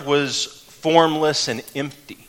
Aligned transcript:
was 0.00 0.64
formless 0.80 1.48
and 1.48 1.62
empty, 1.74 2.26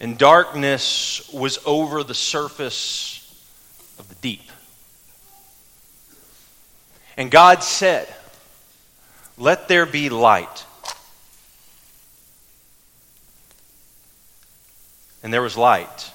and 0.00 0.18
darkness 0.18 1.30
was 1.32 1.58
over 1.64 2.02
the 2.02 2.14
surface 2.14 3.22
of 3.98 4.08
the 4.08 4.14
deep. 4.16 4.50
And 7.16 7.30
God 7.30 7.62
said, 7.62 8.12
Let 9.38 9.68
there 9.68 9.86
be 9.86 10.10
light. 10.10 10.64
And 15.22 15.32
there 15.32 15.42
was 15.42 15.56
light. 15.56 16.10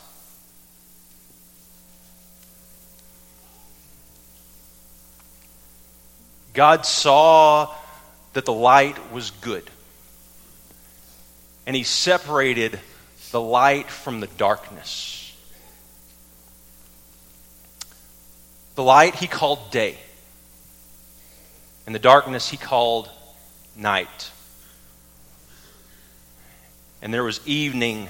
God 6.54 6.86
saw 6.86 7.74
that 8.34 8.46
the 8.46 8.54
light 8.54 9.12
was 9.12 9.32
good. 9.32 9.70
And 11.66 11.76
he 11.76 11.84
separated 11.84 12.80
the 13.32 13.42
light 13.42 13.90
from 13.90 14.20
the 14.20 14.28
darkness. 14.28 15.36
The 18.76 18.84
light 18.84 19.16
he 19.16 19.28
called 19.28 19.70
day, 19.70 19.98
and 21.86 21.94
the 21.94 22.00
darkness 22.00 22.50
he 22.50 22.58
called 22.58 23.10
night. 23.76 24.32
And 27.02 27.14
there 27.14 27.24
was 27.24 27.46
evening, 27.46 28.08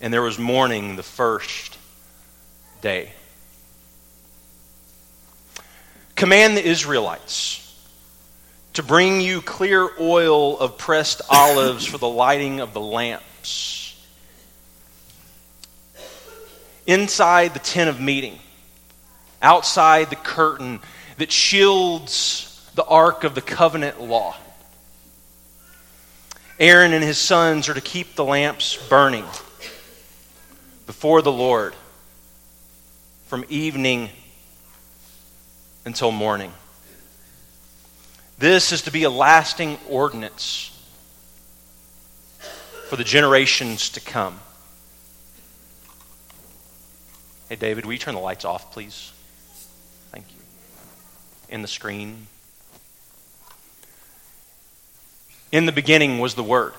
and 0.00 0.12
there 0.12 0.22
was 0.22 0.38
morning 0.38 0.96
the 0.96 1.02
first 1.02 1.78
day. 2.80 3.12
Command 6.14 6.56
the 6.56 6.66
Israelites 6.66 7.59
to 8.74 8.82
bring 8.82 9.20
you 9.20 9.42
clear 9.42 9.88
oil 9.98 10.58
of 10.58 10.78
pressed 10.78 11.22
olives 11.28 11.84
for 11.84 11.98
the 11.98 12.08
lighting 12.08 12.60
of 12.60 12.72
the 12.72 12.80
lamps. 12.80 13.96
Inside 16.86 17.54
the 17.54 17.60
tent 17.60 17.90
of 17.90 18.00
meeting, 18.00 18.38
outside 19.42 20.10
the 20.10 20.16
curtain 20.16 20.80
that 21.18 21.30
shields 21.30 22.70
the 22.74 22.84
ark 22.84 23.24
of 23.24 23.34
the 23.34 23.42
covenant 23.42 24.00
law. 24.00 24.36
Aaron 26.58 26.92
and 26.92 27.02
his 27.02 27.18
sons 27.18 27.68
are 27.68 27.74
to 27.74 27.80
keep 27.80 28.14
the 28.14 28.24
lamps 28.24 28.76
burning 28.88 29.24
before 30.86 31.22
the 31.22 31.32
Lord 31.32 31.74
from 33.26 33.44
evening 33.48 34.10
until 35.84 36.10
morning. 36.10 36.52
This 38.40 38.72
is 38.72 38.80
to 38.82 38.90
be 38.90 39.02
a 39.02 39.10
lasting 39.10 39.76
ordinance 39.86 40.70
for 42.88 42.96
the 42.96 43.04
generations 43.04 43.90
to 43.90 44.00
come. 44.00 44.40
Hey, 47.50 47.56
David, 47.56 47.84
will 47.84 47.92
you 47.92 47.98
turn 47.98 48.14
the 48.14 48.20
lights 48.20 48.46
off, 48.46 48.72
please? 48.72 49.12
Thank 50.10 50.24
you. 50.30 50.40
In 51.50 51.60
the 51.60 51.68
screen. 51.68 52.28
In 55.52 55.66
the 55.66 55.72
beginning 55.72 56.18
was 56.18 56.34
the 56.34 56.42
Word. 56.42 56.72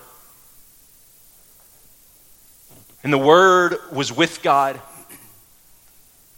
And 3.04 3.14
the 3.14 3.20
Word 3.20 3.78
was 3.92 4.12
with 4.12 4.42
God, 4.42 4.82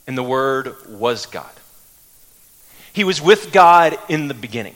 and 0.05 0.17
the 0.17 0.23
Word 0.23 0.75
was 0.89 1.27
God. 1.27 1.49
He 2.91 3.05
was 3.05 3.21
with 3.21 3.53
God 3.53 3.97
in 4.09 4.27
the 4.27 4.33
beginning. 4.33 4.75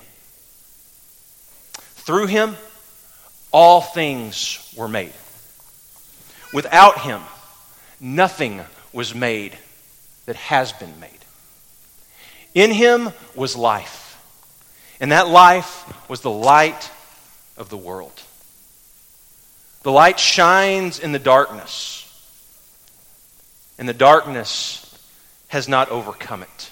Through 2.07 2.27
him, 2.27 2.55
all 3.51 3.81
things 3.81 4.73
were 4.77 4.87
made. 4.87 5.11
Without 6.53 7.01
him, 7.01 7.21
nothing 7.99 8.61
was 8.93 9.13
made 9.13 9.57
that 10.25 10.37
has 10.37 10.71
been 10.71 11.01
made. 11.01 11.11
In 12.55 12.71
him 12.71 13.09
was 13.35 13.57
life, 13.57 14.23
and 15.01 15.11
that 15.11 15.27
life 15.27 16.09
was 16.09 16.21
the 16.21 16.31
light 16.31 16.89
of 17.57 17.67
the 17.67 17.75
world. 17.75 18.21
The 19.83 19.91
light 19.91 20.17
shines 20.17 20.99
in 20.99 21.11
the 21.11 21.19
darkness, 21.19 22.05
and 23.77 23.89
the 23.89 23.93
darkness 23.93 24.97
has 25.49 25.67
not 25.67 25.89
overcome 25.89 26.43
it. 26.43 26.71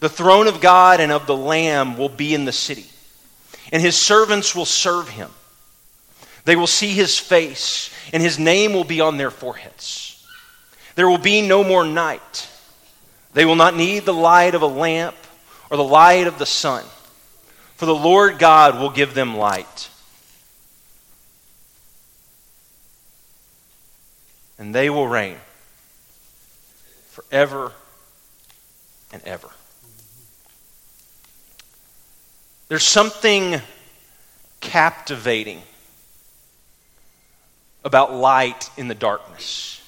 The 0.00 0.08
throne 0.08 0.46
of 0.48 0.60
God 0.60 1.00
and 1.00 1.12
of 1.12 1.26
the 1.26 1.36
Lamb 1.36 1.96
will 1.96 2.08
be 2.08 2.34
in 2.34 2.46
the 2.46 2.52
city, 2.52 2.86
and 3.70 3.82
his 3.82 3.96
servants 3.96 4.54
will 4.54 4.64
serve 4.64 5.08
him. 5.10 5.30
They 6.46 6.56
will 6.56 6.66
see 6.66 6.92
his 6.92 7.18
face, 7.18 7.90
and 8.12 8.22
his 8.22 8.38
name 8.38 8.72
will 8.72 8.84
be 8.84 9.02
on 9.02 9.18
their 9.18 9.30
foreheads. 9.30 10.26
There 10.94 11.08
will 11.08 11.18
be 11.18 11.46
no 11.46 11.62
more 11.62 11.84
night. 11.84 12.48
They 13.34 13.44
will 13.44 13.56
not 13.56 13.76
need 13.76 14.04
the 14.04 14.14
light 14.14 14.54
of 14.54 14.62
a 14.62 14.66
lamp 14.66 15.16
or 15.70 15.76
the 15.76 15.84
light 15.84 16.26
of 16.26 16.38
the 16.38 16.46
sun, 16.46 16.84
for 17.76 17.86
the 17.86 17.94
Lord 17.94 18.38
God 18.38 18.80
will 18.80 18.90
give 18.90 19.14
them 19.14 19.36
light. 19.36 19.88
And 24.58 24.74
they 24.74 24.90
will 24.90 25.06
reign 25.06 25.36
forever 27.10 27.72
and 29.12 29.22
ever. 29.24 29.50
There's 32.70 32.84
something 32.84 33.60
captivating 34.60 35.60
about 37.82 38.14
light 38.14 38.70
in 38.76 38.86
the 38.86 38.94
darkness. 38.94 39.82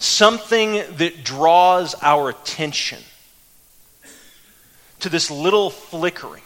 Something 0.00 0.82
that 0.96 1.22
draws 1.22 1.94
our 2.02 2.28
attention 2.28 2.98
to 4.98 5.08
this 5.08 5.30
little 5.30 5.70
flickering. 5.70 6.42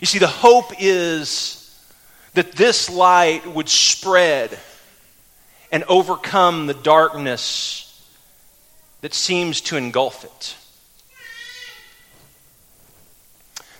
You 0.00 0.08
see, 0.08 0.18
the 0.18 0.26
hope 0.26 0.72
is 0.80 1.72
that 2.34 2.50
this 2.50 2.90
light 2.90 3.46
would 3.46 3.68
spread 3.68 4.58
and 5.70 5.84
overcome 5.84 6.66
the 6.66 6.74
darkness 6.74 8.04
that 9.02 9.14
seems 9.14 9.60
to 9.60 9.76
engulf 9.76 10.24
it. 10.24 10.56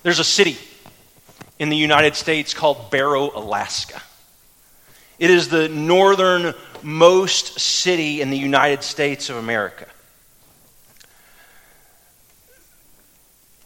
There's 0.06 0.20
a 0.20 0.24
city 0.24 0.56
in 1.58 1.68
the 1.68 1.76
United 1.76 2.14
States 2.14 2.54
called 2.54 2.92
Barrow, 2.92 3.32
Alaska. 3.34 4.00
It 5.18 5.30
is 5.30 5.48
the 5.48 5.68
northernmost 5.68 7.58
city 7.58 8.20
in 8.20 8.30
the 8.30 8.38
United 8.38 8.84
States 8.84 9.30
of 9.30 9.36
America. 9.36 9.86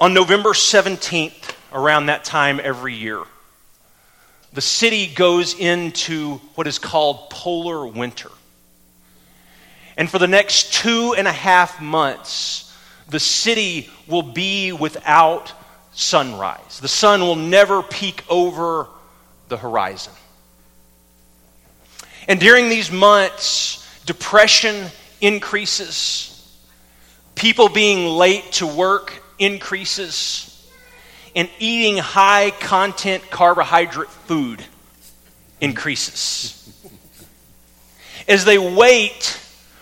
On 0.00 0.14
November 0.14 0.54
17th, 0.54 1.54
around 1.74 2.06
that 2.06 2.24
time 2.24 2.58
every 2.64 2.94
year, 2.94 3.22
the 4.54 4.62
city 4.62 5.08
goes 5.08 5.52
into 5.52 6.36
what 6.54 6.66
is 6.66 6.78
called 6.78 7.28
polar 7.28 7.86
winter. 7.86 8.30
And 9.98 10.08
for 10.08 10.18
the 10.18 10.26
next 10.26 10.72
two 10.72 11.14
and 11.18 11.28
a 11.28 11.32
half 11.32 11.82
months, 11.82 12.74
the 13.10 13.20
city 13.20 13.90
will 14.06 14.22
be 14.22 14.72
without 14.72 15.52
sunrise. 16.00 16.80
The 16.80 16.88
sun 16.88 17.20
will 17.20 17.36
never 17.36 17.82
peek 17.82 18.24
over 18.28 18.88
the 19.48 19.56
horizon. 19.56 20.12
And 22.26 22.40
during 22.40 22.68
these 22.68 22.90
months, 22.90 23.86
depression 24.06 24.86
increases, 25.20 26.58
people 27.34 27.68
being 27.68 28.06
late 28.06 28.52
to 28.52 28.66
work 28.66 29.22
increases, 29.38 30.46
and 31.34 31.48
eating 31.58 31.98
high 31.98 32.50
content 32.50 33.30
carbohydrate 33.30 34.10
food 34.10 34.64
increases. 35.60 36.56
As 38.26 38.44
they 38.44 38.58
wait 38.58 39.38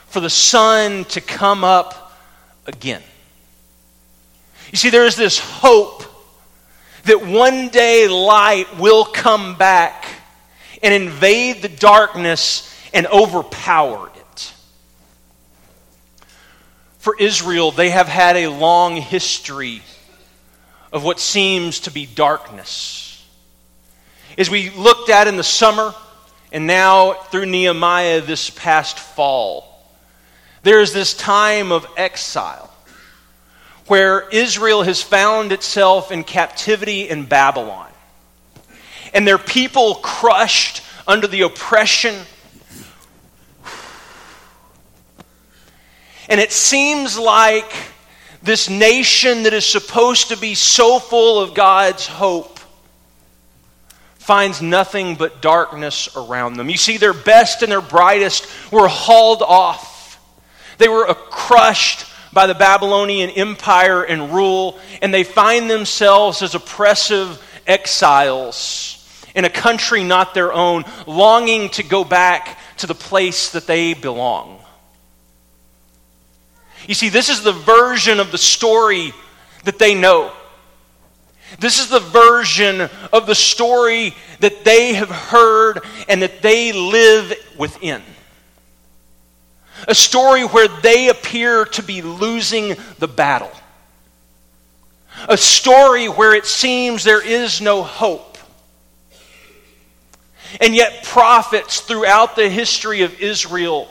for 0.06 0.20
the 0.20 0.30
sun 0.30 1.04
to 1.06 1.20
come 1.20 1.64
up 1.64 2.12
again. 2.66 3.02
You 4.72 4.76
see, 4.76 4.90
there 4.90 5.06
is 5.06 5.16
this 5.16 5.38
hope 5.38 6.04
that 7.08 7.26
one 7.26 7.68
day 7.68 8.06
light 8.06 8.78
will 8.78 9.04
come 9.04 9.56
back 9.56 10.06
and 10.82 10.94
invade 10.94 11.62
the 11.62 11.68
darkness 11.68 12.72
and 12.92 13.06
overpower 13.06 14.10
it. 14.14 14.52
For 16.98 17.16
Israel, 17.18 17.70
they 17.70 17.90
have 17.90 18.08
had 18.08 18.36
a 18.36 18.48
long 18.48 18.96
history 18.96 19.82
of 20.92 21.02
what 21.04 21.18
seems 21.18 21.80
to 21.80 21.90
be 21.90 22.06
darkness. 22.06 23.26
As 24.36 24.50
we 24.50 24.70
looked 24.70 25.10
at 25.10 25.26
in 25.26 25.36
the 25.36 25.42
summer, 25.42 25.94
and 26.52 26.66
now 26.66 27.14
through 27.14 27.46
Nehemiah 27.46 28.20
this 28.20 28.50
past 28.50 28.98
fall, 28.98 29.82
there 30.62 30.80
is 30.80 30.92
this 30.92 31.14
time 31.14 31.72
of 31.72 31.86
exile 31.96 32.67
where 33.88 34.28
Israel 34.28 34.82
has 34.82 35.02
found 35.02 35.50
itself 35.50 36.12
in 36.12 36.22
captivity 36.22 37.08
in 37.08 37.24
Babylon. 37.24 37.90
And 39.14 39.26
their 39.26 39.38
people 39.38 39.96
crushed 39.96 40.82
under 41.06 41.26
the 41.26 41.40
oppression. 41.40 42.14
And 46.28 46.40
it 46.40 46.52
seems 46.52 47.18
like 47.18 47.72
this 48.42 48.68
nation 48.68 49.44
that 49.44 49.54
is 49.54 49.64
supposed 49.64 50.28
to 50.28 50.36
be 50.36 50.54
so 50.54 50.98
full 50.98 51.40
of 51.42 51.54
God's 51.54 52.06
hope 52.06 52.58
finds 54.18 54.60
nothing 54.60 55.14
but 55.14 55.40
darkness 55.40 56.14
around 56.14 56.54
them. 56.54 56.68
You 56.68 56.76
see, 56.76 56.98
their 56.98 57.14
best 57.14 57.62
and 57.62 57.72
their 57.72 57.80
brightest 57.80 58.46
were 58.70 58.86
hauled 58.86 59.40
off. 59.40 60.20
They 60.76 60.88
were 60.88 61.06
crushed 61.14 62.04
by 62.38 62.46
the 62.46 62.54
Babylonian 62.54 63.30
Empire 63.30 64.04
and 64.04 64.32
rule, 64.32 64.78
and 65.02 65.12
they 65.12 65.24
find 65.24 65.68
themselves 65.68 66.40
as 66.40 66.54
oppressive 66.54 67.42
exiles 67.66 69.26
in 69.34 69.44
a 69.44 69.50
country 69.50 70.04
not 70.04 70.34
their 70.34 70.52
own, 70.52 70.84
longing 71.08 71.68
to 71.70 71.82
go 71.82 72.04
back 72.04 72.60
to 72.76 72.86
the 72.86 72.94
place 72.94 73.50
that 73.50 73.66
they 73.66 73.92
belong. 73.92 74.60
You 76.86 76.94
see, 76.94 77.08
this 77.08 77.28
is 77.28 77.42
the 77.42 77.50
version 77.50 78.20
of 78.20 78.30
the 78.30 78.38
story 78.38 79.12
that 79.64 79.80
they 79.80 79.96
know. 79.96 80.32
This 81.58 81.80
is 81.80 81.88
the 81.88 81.98
version 81.98 82.82
of 83.12 83.26
the 83.26 83.34
story 83.34 84.14
that 84.38 84.62
they 84.62 84.94
have 84.94 85.10
heard 85.10 85.80
and 86.08 86.22
that 86.22 86.40
they 86.40 86.70
live 86.70 87.34
within. 87.58 88.00
A 89.86 89.94
story 89.94 90.42
where 90.42 90.68
they 90.68 91.08
appear 91.08 91.64
to 91.66 91.82
be 91.82 92.02
losing 92.02 92.76
the 92.98 93.08
battle. 93.08 93.52
A 95.28 95.36
story 95.36 96.06
where 96.06 96.34
it 96.34 96.46
seems 96.46 97.04
there 97.04 97.24
is 97.24 97.60
no 97.60 97.82
hope. 97.82 98.38
And 100.60 100.74
yet, 100.74 101.04
prophets 101.04 101.80
throughout 101.80 102.36
the 102.36 102.48
history 102.48 103.02
of 103.02 103.20
Israel 103.20 103.88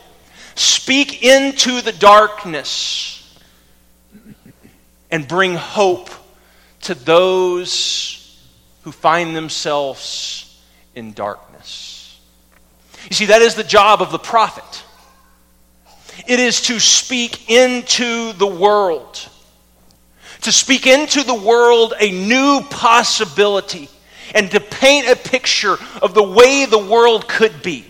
speak 0.55 1.23
into 1.23 1.81
the 1.81 1.91
darkness 1.91 3.37
and 5.11 5.27
bring 5.27 5.53
hope 5.53 6.09
to 6.81 6.95
those 6.95 8.41
who 8.81 8.91
find 8.91 9.35
themselves 9.35 10.61
in 10.95 11.13
darkness. 11.13 12.19
You 13.09 13.15
see, 13.15 13.25
that 13.27 13.41
is 13.41 13.55
the 13.55 13.63
job 13.63 14.01
of 14.01 14.11
the 14.11 14.19
prophet. 14.19 14.83
It 16.25 16.39
is 16.39 16.61
to 16.63 16.79
speak 16.79 17.49
into 17.49 18.33
the 18.33 18.47
world, 18.47 19.29
to 20.41 20.51
speak 20.51 20.87
into 20.87 21.23
the 21.23 21.35
world 21.35 21.93
a 21.99 22.11
new 22.11 22.61
possibility, 22.69 23.89
and 24.33 24.49
to 24.51 24.59
paint 24.59 25.07
a 25.07 25.15
picture 25.15 25.77
of 26.01 26.13
the 26.13 26.23
way 26.23 26.65
the 26.65 26.77
world 26.77 27.27
could 27.27 27.61
be, 27.61 27.85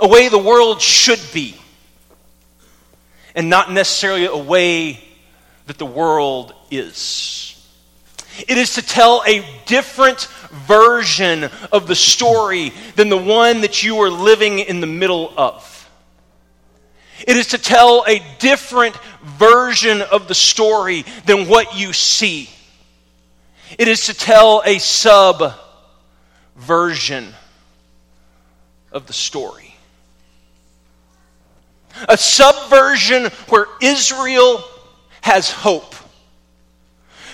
a 0.00 0.06
way 0.06 0.28
the 0.28 0.38
world 0.38 0.80
should 0.80 1.20
be, 1.32 1.56
and 3.34 3.48
not 3.48 3.72
necessarily 3.72 4.26
a 4.26 4.36
way 4.36 5.02
that 5.66 5.78
the 5.78 5.86
world 5.86 6.52
is. 6.70 7.52
It 8.46 8.58
is 8.58 8.74
to 8.74 8.82
tell 8.82 9.22
a 9.26 9.44
different 9.64 10.28
version 10.66 11.44
of 11.72 11.86
the 11.86 11.94
story 11.94 12.72
than 12.94 13.08
the 13.08 13.16
one 13.16 13.62
that 13.62 13.82
you 13.82 13.98
are 14.02 14.10
living 14.10 14.58
in 14.58 14.80
the 14.80 14.86
middle 14.86 15.32
of. 15.36 15.75
It 17.26 17.36
is 17.36 17.48
to 17.48 17.58
tell 17.58 18.04
a 18.06 18.20
different 18.38 18.96
version 19.22 20.02
of 20.02 20.28
the 20.28 20.34
story 20.34 21.04
than 21.24 21.48
what 21.48 21.76
you 21.76 21.92
see. 21.92 22.50
It 23.78 23.88
is 23.88 24.06
to 24.06 24.14
tell 24.14 24.62
a 24.64 24.78
sub 24.78 25.54
version 26.56 27.34
of 28.92 29.06
the 29.06 29.12
story. 29.12 29.74
A 32.08 32.16
subversion 32.16 33.26
where 33.48 33.66
Israel 33.80 34.62
has 35.22 35.50
hope. 35.50 35.94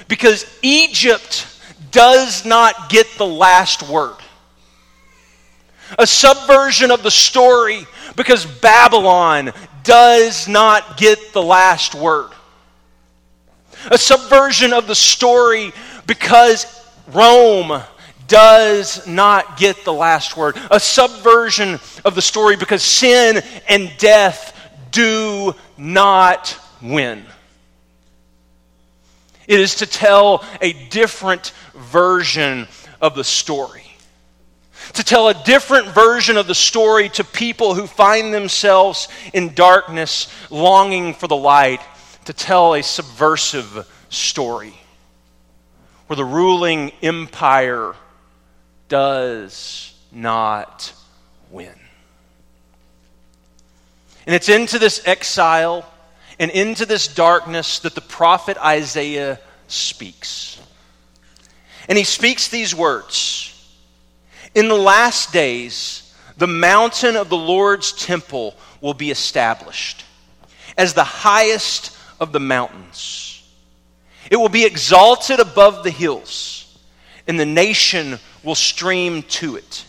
Because 0.09 0.47
Egypt 0.63 1.47
does 1.91 2.45
not 2.45 2.89
get 2.89 3.07
the 3.19 3.27
last 3.27 3.89
word. 3.89 4.17
A 5.99 6.07
subversion 6.07 6.91
of 6.91 7.03
the 7.03 7.11
story 7.11 7.87
because 8.17 8.47
Babylon 8.47 9.53
does 9.85 10.49
not 10.49 10.97
get 10.97 11.33
the 11.33 11.43
last 11.43 11.95
word. 11.95 12.31
A 13.91 13.99
subversion 13.99 14.73
of 14.73 14.87
the 14.87 14.95
story 14.95 15.73
because 16.07 16.67
Rome 17.13 17.83
does 18.29 19.07
not 19.07 19.57
get 19.57 19.85
the 19.85 19.93
last 19.93 20.37
word. 20.37 20.57
A 20.71 20.81
subversion 20.81 21.81
of 22.05 22.15
the 22.15 22.23
story 22.23 22.57
because 22.57 22.83
sin 22.83 23.43
and 23.69 23.91
death 23.99 24.57
do 24.91 25.55
not 25.77 26.59
win. 26.81 27.25
It 29.47 29.61
is 29.61 29.77
to 29.77 29.87
tell 29.87 30.45
a 30.61 30.73
different 30.89 31.53
version 31.75 32.69
of 33.01 33.15
the 33.15 33.25
story. 33.25 33.82
To 34.95 35.05
tell 35.05 35.29
a 35.29 35.35
different 35.35 35.89
version 35.89 36.37
of 36.37 36.47
the 36.47 36.55
story 36.55 37.09
to 37.11 37.25
people 37.25 37.75
who 37.75 37.87
find 37.87 38.33
themselves 38.33 39.09
in 39.33 39.55
darkness, 39.55 40.29
longing 40.51 41.15
for 41.15 41.29
the 41.29 41.37
light. 41.37 41.81
To 42.27 42.33
tell 42.33 42.75
a 42.75 42.83
subversive 42.83 43.89
story 44.09 44.75
where 46.07 46.17
the 46.17 46.25
ruling 46.25 46.93
empire 47.03 47.95
does 48.89 49.95
not 50.13 50.93
win. 51.51 51.75
And 54.27 54.35
it's 54.35 54.49
into 54.49 54.79
this 54.79 55.03
exile 55.07 55.91
and 56.39 56.51
into 56.51 56.87
this 56.87 57.09
darkness 57.09 57.81
that 57.81 57.95
the 57.95 58.01
prophet 58.01 58.57
Isaiah 58.59 59.41
speaks. 59.69 60.61
And 61.89 61.99
he 61.99 62.05
speaks 62.05 62.49
these 62.49 62.75
words 62.75 63.52
In 64.55 64.69
the 64.69 64.75
last 64.75 65.33
days, 65.33 66.15
the 66.37 66.47
mountain 66.47 67.17
of 67.17 67.29
the 67.29 67.37
Lord's 67.37 67.93
temple 67.93 68.55
will 68.81 68.95
be 68.95 69.11
established 69.11 70.05
as 70.77 70.95
the 70.95 71.05
highest 71.05 71.97
of 72.21 72.33
the 72.33 72.41
mountains. 72.41 73.43
It 74.31 74.37
will 74.37 74.49
be 74.49 74.65
exalted 74.65 75.41
above 75.41 75.85
the 75.85 75.91
hills, 75.91 76.79
and 77.27 77.39
the 77.39 77.47
nation 77.47 78.19
will 78.43 78.55
stream 78.55 79.23
to 79.23 79.57
it. 79.57 79.85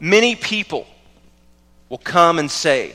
Many 0.00 0.36
people 0.36 0.86
will 1.88 1.98
come 1.98 2.38
and 2.38 2.50
say, 2.50 2.94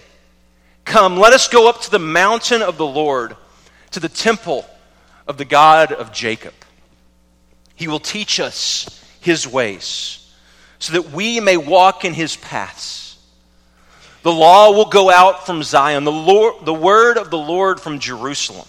Come, 0.86 1.18
let 1.18 1.34
us 1.34 1.48
go 1.48 1.70
up 1.70 1.82
to 1.82 1.92
the 1.92 2.00
mountain 2.00 2.62
of 2.62 2.78
the 2.78 2.86
Lord, 2.86 3.36
to 3.92 4.00
the 4.00 4.10
temple 4.10 4.66
of 5.28 5.38
the 5.38 5.46
God 5.46 5.92
of 5.92 6.12
Jacob. 6.12 6.54
He 7.76 7.88
will 7.88 8.00
teach 8.00 8.40
us 8.40 9.04
his 9.22 9.48
ways, 9.48 10.29
so 10.80 10.94
that 10.94 11.12
we 11.12 11.40
may 11.40 11.58
walk 11.58 12.06
in 12.06 12.14
his 12.14 12.36
paths. 12.38 13.18
The 14.24 14.32
law 14.32 14.72
will 14.72 14.86
go 14.86 15.10
out 15.10 15.46
from 15.46 15.64
Zion, 15.64 16.04
the, 16.04 16.12
Lord, 16.12 16.66
the 16.66 16.74
word 16.74 17.18
of 17.18 17.30
the 17.30 17.38
Lord 17.38 17.80
from 17.80 18.00
Jerusalem. 18.00 18.68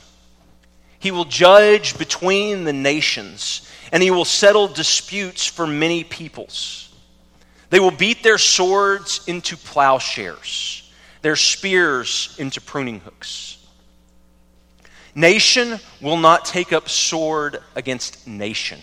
He 0.99 1.11
will 1.11 1.25
judge 1.25 1.99
between 1.99 2.64
the 2.64 2.73
nations, 2.73 3.69
and 3.90 4.02
he 4.02 4.11
will 4.11 4.25
settle 4.25 4.69
disputes 4.69 5.47
for 5.47 5.67
many 5.67 6.05
peoples. 6.05 6.95
They 7.71 7.81
will 7.81 7.90
beat 7.90 8.23
their 8.23 8.38
swords 8.38 9.23
into 9.26 9.57
plowshares, 9.57 10.93
their 11.23 11.37
spears 11.37 12.35
into 12.38 12.61
pruning 12.61 13.00
hooks. 13.00 13.64
Nation 15.14 15.81
will 16.00 16.17
not 16.17 16.45
take 16.45 16.73
up 16.73 16.88
sword 16.88 17.61
against 17.75 18.26
nation, 18.26 18.81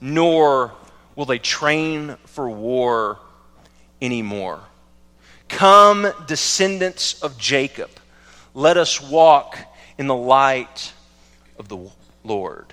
nor 0.00 0.72
will 1.18 1.24
they 1.24 1.40
train 1.40 2.16
for 2.26 2.48
war 2.48 3.18
anymore. 4.00 4.60
Come, 5.48 6.06
descendants 6.28 7.20
of 7.24 7.36
Jacob, 7.36 7.90
let 8.54 8.76
us 8.76 9.00
walk 9.00 9.58
in 9.98 10.06
the 10.06 10.14
light 10.14 10.92
of 11.58 11.66
the 11.66 11.90
Lord. 12.22 12.72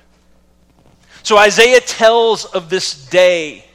So 1.24 1.40
Isaiah 1.40 1.82
tells 1.82 2.46
of 2.46 2.70
this 2.70 3.08
day 3.08 3.66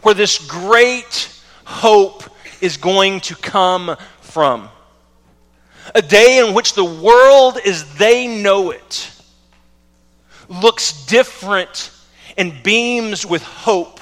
where 0.00 0.14
this 0.14 0.38
great 0.38 1.38
hope 1.66 2.24
is 2.62 2.78
going 2.78 3.20
to 3.20 3.34
come 3.34 3.94
from. 4.22 4.70
A 5.94 6.00
day 6.00 6.38
in 6.38 6.54
which 6.54 6.72
the 6.72 6.82
world 6.82 7.58
as 7.58 7.92
they 7.96 8.26
know 8.26 8.70
it 8.70 9.10
looks 10.48 11.04
different 11.04 11.90
and 12.36 12.62
beams 12.62 13.24
with 13.26 13.42
hope. 13.42 14.00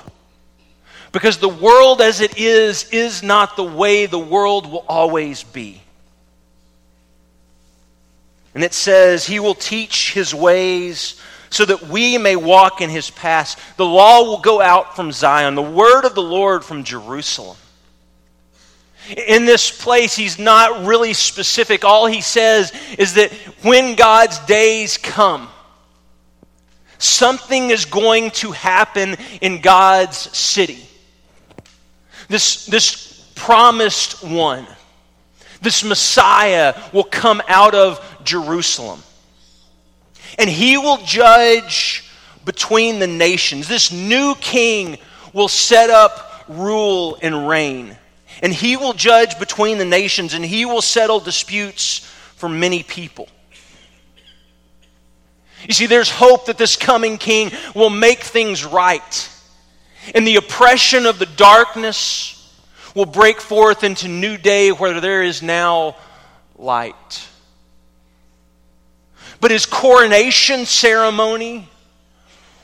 Because 1.12 1.38
the 1.38 1.48
world 1.48 2.00
as 2.00 2.20
it 2.20 2.38
is 2.38 2.88
is 2.90 3.22
not 3.22 3.56
the 3.56 3.64
way 3.64 4.06
the 4.06 4.18
world 4.18 4.70
will 4.70 4.84
always 4.88 5.42
be. 5.42 5.80
And 8.54 8.62
it 8.62 8.74
says, 8.74 9.26
He 9.26 9.40
will 9.40 9.54
teach 9.54 10.12
His 10.12 10.34
ways 10.34 11.20
so 11.50 11.64
that 11.64 11.88
we 11.88 12.16
may 12.16 12.36
walk 12.36 12.80
in 12.80 12.90
His 12.90 13.10
paths. 13.10 13.56
The 13.76 13.86
law 13.86 14.22
will 14.22 14.38
go 14.38 14.60
out 14.60 14.94
from 14.94 15.10
Zion, 15.10 15.54
the 15.54 15.62
word 15.62 16.04
of 16.04 16.14
the 16.14 16.22
Lord 16.22 16.64
from 16.64 16.84
Jerusalem. 16.84 17.56
In 19.26 19.44
this 19.44 19.70
place, 19.70 20.14
he's 20.14 20.38
not 20.38 20.86
really 20.86 21.14
specific. 21.14 21.84
All 21.84 22.06
he 22.06 22.20
says 22.20 22.72
is 22.96 23.14
that 23.14 23.32
when 23.62 23.96
God's 23.96 24.38
days 24.40 24.98
come, 24.98 25.48
something 27.02 27.70
is 27.70 27.84
going 27.84 28.30
to 28.32 28.52
happen 28.52 29.16
in 29.40 29.60
God's 29.60 30.16
city. 30.16 30.86
This, 32.28 32.66
this 32.66 33.30
promised 33.34 34.22
one, 34.22 34.66
this 35.62 35.82
Messiah 35.82 36.80
will 36.92 37.04
come 37.04 37.42
out 37.48 37.74
of 37.74 38.04
Jerusalem. 38.24 39.02
And 40.38 40.48
he 40.48 40.78
will 40.78 40.98
judge 40.98 42.04
between 42.44 42.98
the 42.98 43.06
nations. 43.06 43.68
This 43.68 43.92
new 43.92 44.34
king 44.40 44.98
will 45.32 45.48
set 45.48 45.90
up 45.90 46.44
rule 46.48 47.18
and 47.20 47.48
reign. 47.48 47.96
And 48.42 48.52
he 48.52 48.76
will 48.76 48.92
judge 48.92 49.38
between 49.38 49.78
the 49.78 49.84
nations 49.84 50.34
and 50.34 50.44
he 50.44 50.64
will 50.64 50.82
settle 50.82 51.20
disputes 51.20 51.98
for 52.36 52.48
many 52.48 52.82
people. 52.82 53.28
You 55.66 55.74
see, 55.74 55.86
there's 55.86 56.10
hope 56.10 56.46
that 56.46 56.58
this 56.58 56.76
coming 56.76 57.18
king 57.18 57.50
will 57.74 57.90
make 57.90 58.20
things 58.20 58.64
right. 58.64 59.30
And 60.14 60.26
the 60.26 60.36
oppression 60.36 61.06
of 61.06 61.18
the 61.18 61.26
darkness 61.26 62.36
will 62.94 63.06
break 63.06 63.40
forth 63.40 63.84
into 63.84 64.08
new 64.08 64.36
day 64.36 64.70
where 64.70 65.00
there 65.00 65.22
is 65.22 65.42
now 65.42 65.96
light. 66.56 67.26
But 69.40 69.50
his 69.50 69.66
coronation 69.66 70.66
ceremony 70.66 71.68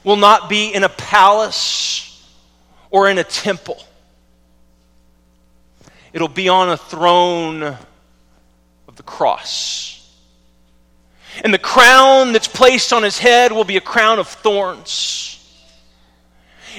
will 0.05 0.17
not 0.17 0.49
be 0.49 0.73
in 0.73 0.85
a 0.85 0.89
palace 0.89 2.03
or 2.91 3.09
in 3.09 3.19
a 3.19 3.25
temple. 3.25 3.83
It'll 6.13 6.29
be 6.29 6.49
on 6.49 6.71
a 6.71 6.77
throne 6.77 7.63
of 7.63 8.97
the 8.97 9.03
cross. 9.03 9.96
And 11.45 11.53
the 11.53 11.59
crown 11.59 12.33
that's 12.33 12.49
placed 12.49 12.93
on 12.93 13.03
his 13.03 13.19
head 13.19 13.53
will 13.53 13.65
be 13.65 13.77
a 13.77 13.81
crown 13.81 14.19
of 14.19 14.29
thorns. 14.29 15.33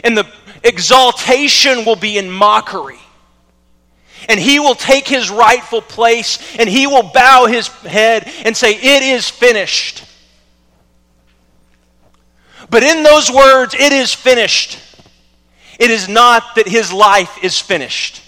And 0.03 0.17
the 0.17 0.27
exaltation 0.63 1.85
will 1.85 1.95
be 1.95 2.17
in 2.17 2.29
mockery. 2.29 2.99
And 4.29 4.39
he 4.39 4.59
will 4.59 4.75
take 4.75 5.07
his 5.07 5.29
rightful 5.29 5.81
place 5.81 6.39
and 6.57 6.67
he 6.67 6.87
will 6.87 7.11
bow 7.13 7.45
his 7.45 7.67
head 7.67 8.29
and 8.43 8.57
say, 8.57 8.73
It 8.73 9.03
is 9.03 9.29
finished. 9.29 10.03
But 12.69 12.83
in 12.83 13.03
those 13.03 13.31
words, 13.31 13.73
it 13.73 13.93
is 13.93 14.13
finished, 14.13 14.79
it 15.79 15.91
is 15.91 16.09
not 16.09 16.55
that 16.55 16.67
his 16.67 16.91
life 16.91 17.43
is 17.43 17.59
finished. 17.59 18.23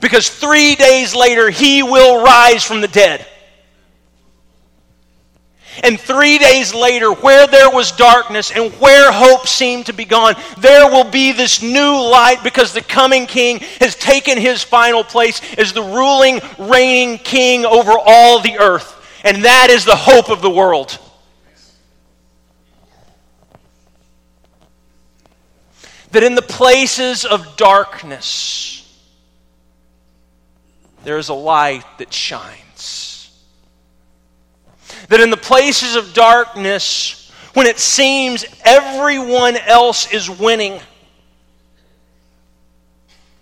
Because 0.00 0.28
three 0.28 0.74
days 0.74 1.14
later, 1.14 1.50
he 1.50 1.82
will 1.82 2.22
rise 2.22 2.62
from 2.62 2.80
the 2.80 2.88
dead. 2.88 3.26
And 5.82 5.98
three 5.98 6.38
days 6.38 6.74
later, 6.74 7.12
where 7.12 7.46
there 7.46 7.70
was 7.70 7.92
darkness 7.92 8.50
and 8.50 8.72
where 8.74 9.12
hope 9.12 9.46
seemed 9.46 9.86
to 9.86 9.92
be 9.92 10.04
gone, 10.04 10.34
there 10.58 10.90
will 10.90 11.08
be 11.08 11.32
this 11.32 11.62
new 11.62 12.00
light 12.10 12.40
because 12.42 12.72
the 12.72 12.82
coming 12.82 13.26
king 13.26 13.58
has 13.80 13.94
taken 13.94 14.38
his 14.38 14.62
final 14.62 15.04
place 15.04 15.40
as 15.56 15.72
the 15.72 15.82
ruling, 15.82 16.40
reigning 16.58 17.18
king 17.18 17.64
over 17.64 17.92
all 17.92 18.40
the 18.40 18.58
earth. 18.58 18.94
And 19.24 19.44
that 19.44 19.68
is 19.70 19.84
the 19.84 19.96
hope 19.96 20.30
of 20.30 20.42
the 20.42 20.50
world. 20.50 20.98
That 26.12 26.24
in 26.24 26.34
the 26.34 26.42
places 26.42 27.24
of 27.24 27.56
darkness, 27.56 28.74
there 31.04 31.18
is 31.18 31.28
a 31.28 31.34
light 31.34 31.84
that 31.98 32.12
shines 32.12 32.67
that 35.08 35.20
in 35.20 35.30
the 35.30 35.36
places 35.36 35.96
of 35.96 36.12
darkness, 36.12 37.30
when 37.54 37.66
it 37.66 37.78
seems 37.78 38.44
everyone 38.64 39.56
else 39.56 40.12
is 40.12 40.28
winning, 40.28 40.80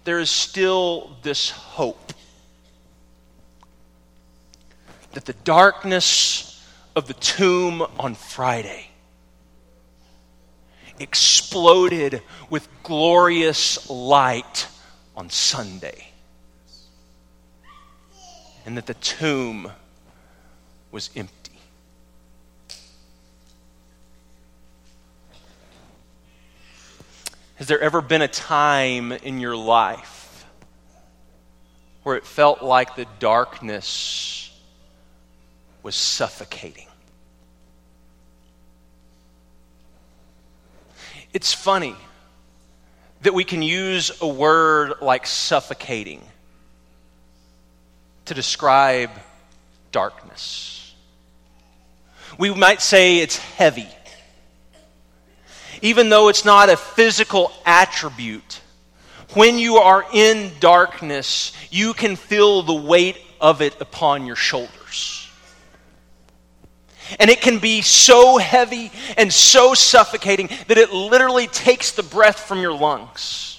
there 0.04 0.20
is 0.20 0.30
still 0.30 1.16
this 1.22 1.50
hope 1.50 2.12
that 5.12 5.24
the 5.24 5.32
darkness 5.44 6.62
of 6.94 7.06
the 7.06 7.14
tomb 7.14 7.82
on 7.98 8.14
Friday 8.14 8.88
exploded 10.98 12.22
with 12.50 12.68
glorious 12.82 13.88
light 13.90 14.68
on 15.16 15.30
Sunday. 15.30 16.08
And 18.64 18.76
that 18.76 18.86
the 18.86 18.94
tomb 18.94 19.70
was 20.90 21.10
empty. 21.16 21.45
Has 27.56 27.68
there 27.68 27.80
ever 27.80 28.02
been 28.02 28.20
a 28.20 28.28
time 28.28 29.12
in 29.12 29.40
your 29.40 29.56
life 29.56 30.44
where 32.02 32.16
it 32.16 32.26
felt 32.26 32.62
like 32.62 32.96
the 32.96 33.06
darkness 33.18 34.54
was 35.82 35.96
suffocating? 35.96 36.86
It's 41.32 41.54
funny 41.54 41.96
that 43.22 43.32
we 43.32 43.42
can 43.42 43.62
use 43.62 44.12
a 44.20 44.28
word 44.28 44.94
like 45.00 45.26
suffocating 45.26 46.22
to 48.26 48.34
describe 48.34 49.10
darkness. 49.92 50.94
We 52.38 52.52
might 52.52 52.82
say 52.82 53.18
it's 53.18 53.38
heavy 53.38 53.88
even 55.82 56.08
though 56.08 56.28
it's 56.28 56.44
not 56.44 56.68
a 56.68 56.76
physical 56.76 57.52
attribute, 57.64 58.60
when 59.34 59.58
you 59.58 59.76
are 59.76 60.04
in 60.12 60.52
darkness, 60.60 61.52
you 61.70 61.92
can 61.92 62.16
feel 62.16 62.62
the 62.62 62.74
weight 62.74 63.18
of 63.40 63.60
it 63.60 63.80
upon 63.80 64.26
your 64.26 64.36
shoulders. 64.36 65.28
And 67.20 67.30
it 67.30 67.40
can 67.40 67.58
be 67.58 67.82
so 67.82 68.36
heavy 68.38 68.90
and 69.16 69.32
so 69.32 69.74
suffocating 69.74 70.48
that 70.66 70.78
it 70.78 70.92
literally 70.92 71.46
takes 71.46 71.92
the 71.92 72.02
breath 72.02 72.40
from 72.40 72.60
your 72.60 72.72
lungs. 72.72 73.56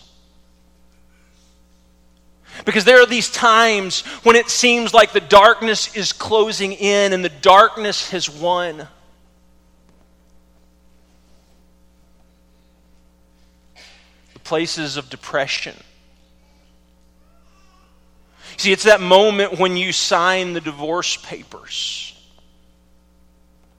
Because 2.66 2.84
there 2.84 3.02
are 3.02 3.06
these 3.06 3.30
times 3.30 4.02
when 4.24 4.36
it 4.36 4.50
seems 4.50 4.94
like 4.94 5.14
the 5.14 5.22
darkness 5.22 5.96
is 5.96 6.12
closing 6.12 6.74
in 6.74 7.14
and 7.14 7.24
the 7.24 7.30
darkness 7.30 8.10
has 8.10 8.30
won. 8.30 8.88
Places 14.48 14.96
of 14.96 15.10
depression. 15.10 15.76
See, 18.56 18.72
it's 18.72 18.86
that 18.86 19.02
moment 19.02 19.60
when 19.60 19.76
you 19.76 19.92
sign 19.92 20.54
the 20.54 20.62
divorce 20.62 21.18
papers 21.18 22.18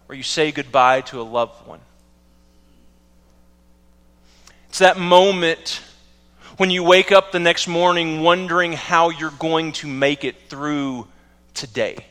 or 0.09 0.15
you 0.15 0.23
say 0.23 0.53
goodbye 0.53 1.01
to 1.03 1.21
a 1.21 1.23
loved 1.23 1.67
one. 1.67 1.81
It's 4.69 4.81
that 4.81 4.99
moment 4.99 5.81
when 6.59 6.71
you 6.71 6.85
wake 6.85 7.13
up 7.13 7.33
the 7.33 7.41
next 7.41 7.67
morning 7.67 8.21
wondering 8.21 8.75
how 8.75 9.09
you're 9.09 9.31
going 9.31 9.73
to 9.73 9.87
make 9.87 10.23
it 10.23 10.37
through 10.51 11.09
today. 11.55 12.05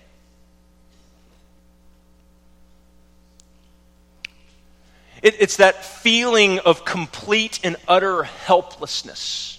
It, 5.21 5.35
it's 5.39 5.57
that 5.57 5.83
feeling 5.83 6.59
of 6.59 6.85
complete 6.85 7.59
and 7.63 7.75
utter 7.87 8.23
helplessness. 8.23 9.53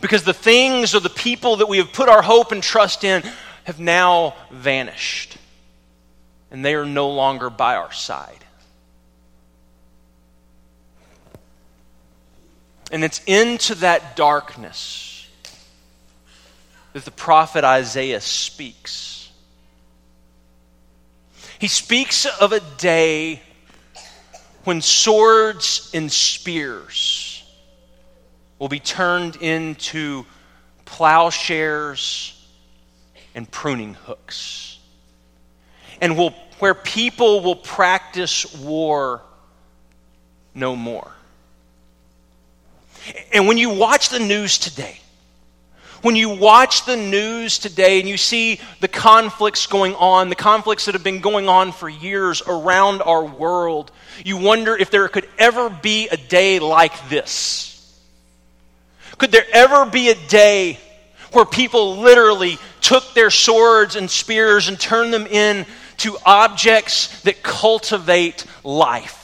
Because 0.00 0.24
the 0.24 0.34
things 0.34 0.94
or 0.94 1.00
the 1.00 1.08
people 1.10 1.56
that 1.56 1.68
we 1.68 1.78
have 1.78 1.92
put 1.92 2.08
our 2.08 2.22
hope 2.22 2.52
and 2.52 2.62
trust 2.62 3.04
in 3.04 3.22
have 3.64 3.80
now 3.80 4.34
vanished, 4.50 5.36
and 6.50 6.64
they 6.64 6.74
are 6.74 6.86
no 6.86 7.10
longer 7.10 7.50
by 7.50 7.76
our 7.76 7.92
side. 7.92 8.44
And 12.92 13.02
it's 13.02 13.20
into 13.26 13.74
that 13.76 14.14
darkness 14.14 15.28
that 16.92 17.04
the 17.04 17.10
prophet 17.10 17.64
Isaiah 17.64 18.20
speaks. 18.20 19.30
He 21.58 21.68
speaks 21.68 22.26
of 22.26 22.52
a 22.52 22.60
day 22.78 23.42
when 24.66 24.82
swords 24.82 25.92
and 25.94 26.10
spears 26.10 27.44
will 28.58 28.68
be 28.68 28.80
turned 28.80 29.36
into 29.36 30.26
plowshares 30.84 32.44
and 33.36 33.48
pruning 33.48 33.94
hooks. 33.94 34.78
And 36.00 36.18
will, 36.18 36.30
where 36.58 36.74
people 36.74 37.42
will 37.42 37.54
practice 37.54 38.56
war 38.56 39.22
no 40.52 40.74
more. 40.74 41.12
And 43.32 43.46
when 43.46 43.58
you 43.58 43.70
watch 43.70 44.08
the 44.08 44.18
news 44.18 44.58
today, 44.58 44.98
when 46.02 46.16
you 46.16 46.30
watch 46.30 46.84
the 46.84 46.96
news 46.96 47.58
today 47.58 48.00
and 48.00 48.08
you 48.08 48.16
see 48.16 48.60
the 48.80 48.88
conflicts 48.88 49.66
going 49.66 49.94
on, 49.94 50.28
the 50.28 50.34
conflicts 50.34 50.84
that 50.84 50.94
have 50.94 51.04
been 51.04 51.20
going 51.20 51.48
on 51.48 51.72
for 51.72 51.88
years 51.88 52.42
around 52.46 53.02
our 53.02 53.24
world, 53.24 53.90
you 54.24 54.36
wonder 54.36 54.76
if 54.76 54.90
there 54.90 55.08
could 55.08 55.28
ever 55.38 55.70
be 55.70 56.08
a 56.08 56.16
day 56.16 56.58
like 56.58 57.08
this. 57.08 57.72
Could 59.18 59.32
there 59.32 59.46
ever 59.52 59.86
be 59.86 60.10
a 60.10 60.14
day 60.28 60.78
where 61.32 61.46
people 61.46 61.96
literally 61.98 62.58
took 62.80 63.14
their 63.14 63.30
swords 63.30 63.96
and 63.96 64.10
spears 64.10 64.68
and 64.68 64.78
turned 64.78 65.12
them 65.12 65.26
into 65.26 66.16
objects 66.24 67.22
that 67.22 67.42
cultivate 67.42 68.44
life? 68.62 69.22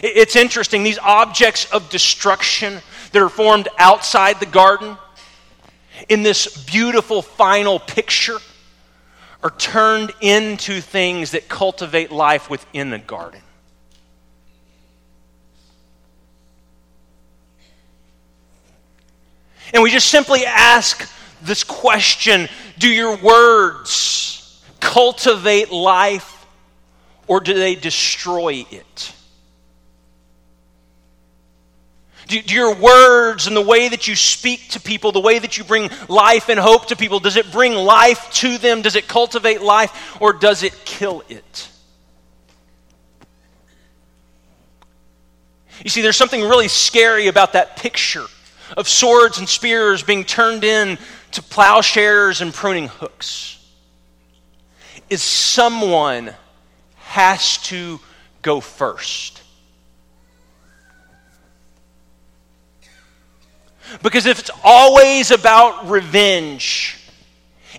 It's 0.00 0.36
interesting, 0.36 0.82
these 0.82 0.98
objects 0.98 1.70
of 1.72 1.88
destruction 1.88 2.80
that 3.14 3.22
are 3.22 3.28
formed 3.28 3.68
outside 3.78 4.40
the 4.40 4.46
garden 4.46 4.98
in 6.08 6.24
this 6.24 6.64
beautiful 6.64 7.22
final 7.22 7.78
picture 7.78 8.38
are 9.40 9.50
turned 9.50 10.10
into 10.20 10.80
things 10.80 11.30
that 11.30 11.48
cultivate 11.48 12.10
life 12.10 12.50
within 12.50 12.90
the 12.90 12.98
garden. 12.98 13.40
And 19.72 19.80
we 19.80 19.92
just 19.92 20.08
simply 20.08 20.44
ask 20.44 21.08
this 21.40 21.62
question 21.62 22.48
Do 22.78 22.88
your 22.88 23.16
words 23.16 24.60
cultivate 24.80 25.70
life 25.70 26.46
or 27.28 27.38
do 27.38 27.54
they 27.54 27.76
destroy 27.76 28.66
it? 28.72 29.13
Do, 32.26 32.40
do, 32.40 32.54
your 32.54 32.74
words 32.74 33.46
and 33.46 33.56
the 33.56 33.62
way 33.62 33.88
that 33.88 34.08
you 34.08 34.16
speak 34.16 34.70
to 34.70 34.80
people, 34.80 35.12
the 35.12 35.20
way 35.20 35.38
that 35.38 35.58
you 35.58 35.64
bring 35.64 35.90
life 36.08 36.48
and 36.48 36.58
hope 36.58 36.86
to 36.86 36.96
people, 36.96 37.20
does 37.20 37.36
it 37.36 37.52
bring 37.52 37.74
life 37.74 38.30
to 38.34 38.56
them? 38.58 38.82
Does 38.82 38.96
it 38.96 39.06
cultivate 39.06 39.60
life 39.60 40.16
or 40.20 40.32
does 40.32 40.62
it 40.62 40.84
kill 40.84 41.22
it? 41.28 41.68
You 45.82 45.90
see, 45.90 46.02
there's 46.02 46.16
something 46.16 46.40
really 46.40 46.68
scary 46.68 47.26
about 47.26 47.52
that 47.54 47.76
picture 47.76 48.24
of 48.76 48.88
swords 48.88 49.38
and 49.38 49.48
spears 49.48 50.02
being 50.02 50.24
turned 50.24 50.64
into 50.64 51.42
plowshares 51.50 52.40
and 52.40 52.54
pruning 52.54 52.88
hooks. 52.88 53.58
Is 55.10 55.22
someone 55.22 56.32
has 56.96 57.58
to 57.58 58.00
go 58.40 58.60
first. 58.60 59.43
Because 64.02 64.26
if 64.26 64.38
it's 64.38 64.50
always 64.62 65.30
about 65.30 65.88
revenge 65.88 66.98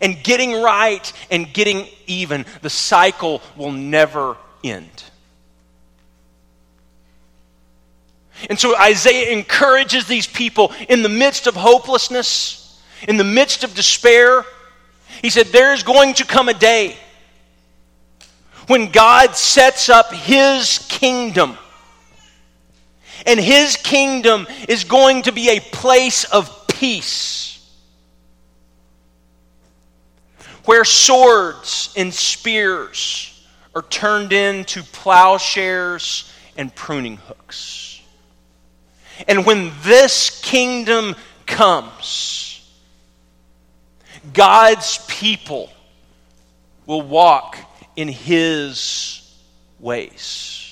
and 0.01 0.21
getting 0.23 0.61
right 0.61 1.11
and 1.31 1.51
getting 1.53 1.87
even, 2.07 2.45
the 2.61 2.69
cycle 2.69 3.41
will 3.55 3.71
never 3.71 4.37
end. 4.63 5.03
And 8.49 8.59
so 8.59 8.77
Isaiah 8.77 9.31
encourages 9.31 10.07
these 10.07 10.27
people 10.27 10.73
in 10.89 11.01
the 11.01 11.09
midst 11.09 11.47
of 11.47 11.55
hopelessness, 11.55 12.81
in 13.07 13.17
the 13.17 13.23
midst 13.23 13.63
of 13.63 13.73
despair. 13.73 14.45
He 15.21 15.29
said, 15.29 15.47
There's 15.47 15.83
going 15.83 16.15
to 16.15 16.25
come 16.25 16.49
a 16.49 16.53
day 16.53 16.97
when 18.67 18.91
God 18.91 19.35
sets 19.35 19.89
up 19.89 20.11
his 20.11 20.85
kingdom 20.89 21.57
and 23.25 23.39
his 23.39 23.77
kingdom 23.77 24.47
is 24.67 24.83
going 24.83 25.23
to 25.23 25.31
be 25.31 25.49
a 25.49 25.59
place 25.59 26.23
of 26.25 26.67
peace. 26.67 27.51
Where 30.65 30.85
swords 30.85 31.93
and 31.95 32.13
spears 32.13 33.31
are 33.75 33.83
turned 33.83 34.33
into 34.33 34.83
plowshares 34.83 36.31
and 36.57 36.73
pruning 36.73 37.17
hooks. 37.17 38.01
And 39.27 39.45
when 39.45 39.71
this 39.83 40.41
kingdom 40.41 41.15
comes, 41.45 42.67
God's 44.33 45.05
people 45.07 45.69
will 46.85 47.01
walk 47.01 47.57
in 47.95 48.07
his 48.07 49.21
ways. 49.79 50.64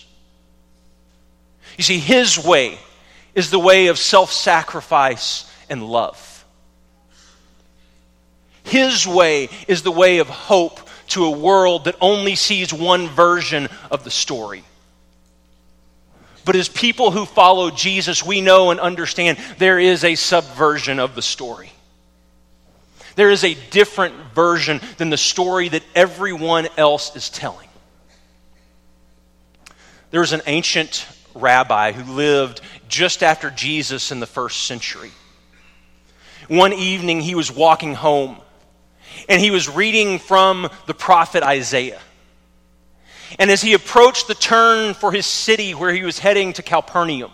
You 1.78 1.84
see, 1.84 2.00
His 2.00 2.38
way 2.44 2.78
is 3.36 3.50
the 3.50 3.60
way 3.60 3.88
of 3.88 3.98
self 3.98 4.32
sacrifice 4.32 5.52
and 5.70 5.84
love. 5.84 6.46
His 8.64 9.06
way 9.06 9.50
is 9.68 9.82
the 9.82 9.92
way 9.92 10.20
of 10.20 10.30
hope 10.30 10.80
to 11.10 11.26
a 11.26 11.32
world 11.32 11.86
that 11.86 11.96
only 12.00 12.36
sees 12.36 12.74
one 12.74 13.08
version 13.08 13.68
of 13.92 14.04
the 14.04 14.12
story. 14.12 14.64
But 16.46 16.56
as 16.56 16.70
people 16.70 17.12
who 17.12 17.26
follow 17.26 17.70
Jesus, 17.72 18.24
we 18.24 18.42
know 18.42 18.72
and 18.72 18.80
understand 18.80 19.38
there 19.58 19.80
is 19.80 20.04
a 20.04 20.16
subversion 20.16 21.00
of 21.00 21.16
the 21.16 21.22
story. 21.22 21.72
There 23.16 23.30
is 23.30 23.44
a 23.44 23.54
different 23.70 24.16
version 24.34 24.82
than 24.98 25.10
the 25.10 25.18
story 25.18 25.70
that 25.70 25.84
everyone 25.94 26.68
else 26.78 27.16
is 27.16 27.30
telling. 27.30 27.68
There 30.12 30.20
was 30.20 30.34
an 30.34 30.42
ancient 30.46 31.06
rabbi 31.34 31.92
who 31.92 32.14
lived 32.14 32.62
just 32.88 33.24
after 33.24 33.50
Jesus 33.50 34.12
in 34.12 34.20
the 34.20 34.28
first 34.28 34.64
century. 34.68 35.12
One 36.48 36.74
evening, 36.74 37.22
he 37.22 37.36
was 37.36 37.52
walking 37.52 37.96
home 37.96 38.38
and 39.30 39.42
he 39.42 39.52
was 39.52 39.70
reading 39.70 40.20
from 40.20 40.70
the 40.88 40.94
prophet 40.94 41.44
Isaiah. 41.44 42.02
And 43.40 43.50
as 43.50 43.62
he 43.62 43.74
approached 43.74 44.28
the 44.28 44.36
turn 44.36 44.94
for 44.94 45.12
his 45.12 45.26
city 45.26 45.74
where 45.74 45.94
he 45.94 46.04
was 46.04 46.20
heading 46.20 46.54
to 46.54 46.64
Capernaum, 46.64 47.32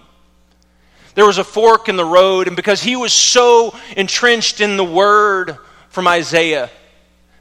there 1.16 1.26
was 1.26 1.38
a 1.38 1.44
fork 1.44 1.90
in 1.90 1.98
the 1.98 2.06
road, 2.06 2.48
and 2.48 2.56
because 2.56 2.82
he 2.82 2.96
was 2.96 3.12
so 3.12 3.76
entrenched 3.98 4.62
in 4.62 4.78
the 4.78 4.84
word 4.84 5.58
from 5.90 6.08
Isaiah, 6.08 6.70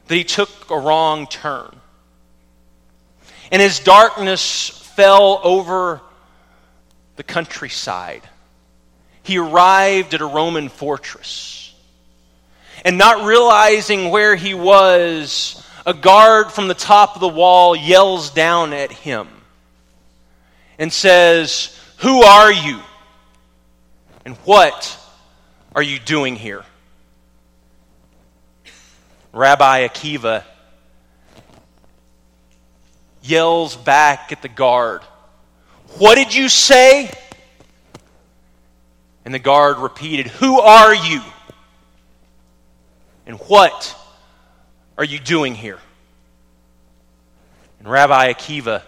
that 0.07 0.15
he 0.15 0.23
took 0.23 0.49
a 0.71 0.77
wrong 0.77 1.27
turn. 1.27 1.73
And 3.51 3.61
his 3.61 3.79
darkness 3.79 4.69
fell 4.95 5.39
over 5.43 6.01
the 7.19 7.23
countryside. 7.23 8.21
He 9.23 9.37
arrived 9.39 10.13
at 10.13 10.21
a 10.21 10.25
Roman 10.25 10.69
fortress. 10.69 11.75
And 12.85 12.97
not 12.97 13.25
realizing 13.25 14.09
where 14.09 14.37
he 14.37 14.53
was, 14.53 15.61
a 15.85 15.93
guard 15.93 16.49
from 16.49 16.69
the 16.69 16.73
top 16.73 17.15
of 17.15 17.19
the 17.19 17.27
wall 17.27 17.75
yells 17.75 18.29
down 18.29 18.71
at 18.71 18.93
him 18.93 19.27
and 20.77 20.93
says, 20.93 21.77
Who 21.97 22.21
are 22.21 22.53
you? 22.53 22.79
And 24.23 24.37
what 24.45 24.97
are 25.75 25.83
you 25.83 25.99
doing 25.99 26.37
here? 26.37 26.63
Rabbi 29.33 29.85
Akiva 29.85 30.45
yells 33.21 33.75
back 33.75 34.31
at 34.31 34.41
the 34.41 34.47
guard, 34.47 35.01
what 35.97 36.15
did 36.15 36.33
you 36.33 36.49
say? 36.49 37.11
And 39.25 39.33
the 39.33 39.39
guard 39.39 39.77
repeated, 39.77 40.27
Who 40.27 40.59
are 40.59 40.93
you? 40.93 41.21
And 43.25 43.37
what 43.41 43.95
are 44.97 45.03
you 45.03 45.19
doing 45.19 45.55
here? 45.55 45.79
And 47.79 47.87
Rabbi 47.87 48.33
Akiva 48.33 48.81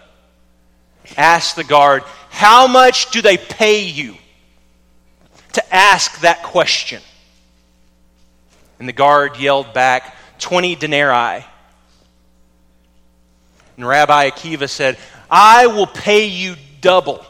asked 1.16 1.56
the 1.56 1.64
guard, 1.64 2.02
How 2.30 2.66
much 2.66 3.10
do 3.10 3.22
they 3.22 3.36
pay 3.36 3.84
you 3.84 4.16
to 5.52 5.74
ask 5.74 6.20
that 6.20 6.42
question? 6.42 7.02
And 8.78 8.88
the 8.88 8.92
guard 8.92 9.36
yelled 9.36 9.72
back, 9.72 10.16
20 10.40 10.74
denarii. 10.74 11.44
And 13.76 13.86
Rabbi 13.86 14.28
Akiva 14.28 14.68
said, 14.68 14.98
I 15.30 15.68
will 15.68 15.86
pay 15.86 16.26
you 16.26 16.56
double 16.82 17.24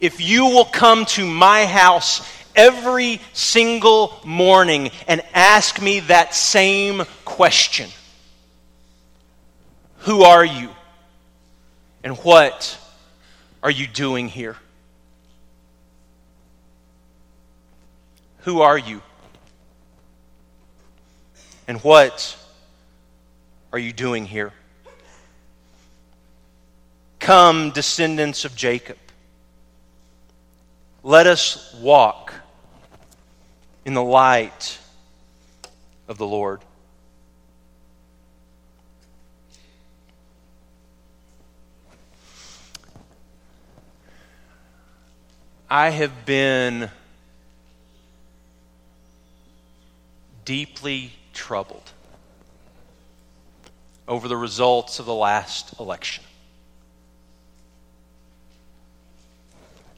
if 0.00 0.20
you 0.20 0.46
will 0.46 0.64
come 0.64 1.04
to 1.04 1.26
my 1.26 1.66
house 1.66 2.26
every 2.56 3.20
single 3.32 4.18
morning 4.24 4.90
and 5.06 5.22
ask 5.34 5.80
me 5.80 6.00
that 6.00 6.34
same 6.34 7.02
question 7.24 7.88
Who 9.98 10.22
are 10.22 10.44
you? 10.44 10.70
And 12.02 12.16
what 12.18 12.78
are 13.62 13.70
you 13.70 13.86
doing 13.86 14.28
here? 14.28 14.56
Who 18.44 18.62
are 18.62 18.78
you? 18.78 19.02
And 21.68 21.78
what 21.84 22.38
are 23.70 23.78
you 23.78 23.92
doing 23.92 24.24
here? 24.24 24.52
Come, 27.20 27.70
descendants 27.70 28.44
of 28.44 28.56
Jacob. 28.56 28.96
Let 31.02 31.26
us 31.26 31.74
walk 31.74 32.34
in 33.84 33.94
the 33.94 34.02
light 34.02 34.78
of 36.08 36.18
the 36.18 36.26
Lord. 36.26 36.60
I 45.68 45.90
have 45.90 46.26
been 46.26 46.90
deeply 50.44 51.12
troubled 51.32 51.92
over 54.08 54.26
the 54.26 54.36
results 54.36 54.98
of 54.98 55.06
the 55.06 55.14
last 55.14 55.78
election. 55.78 56.24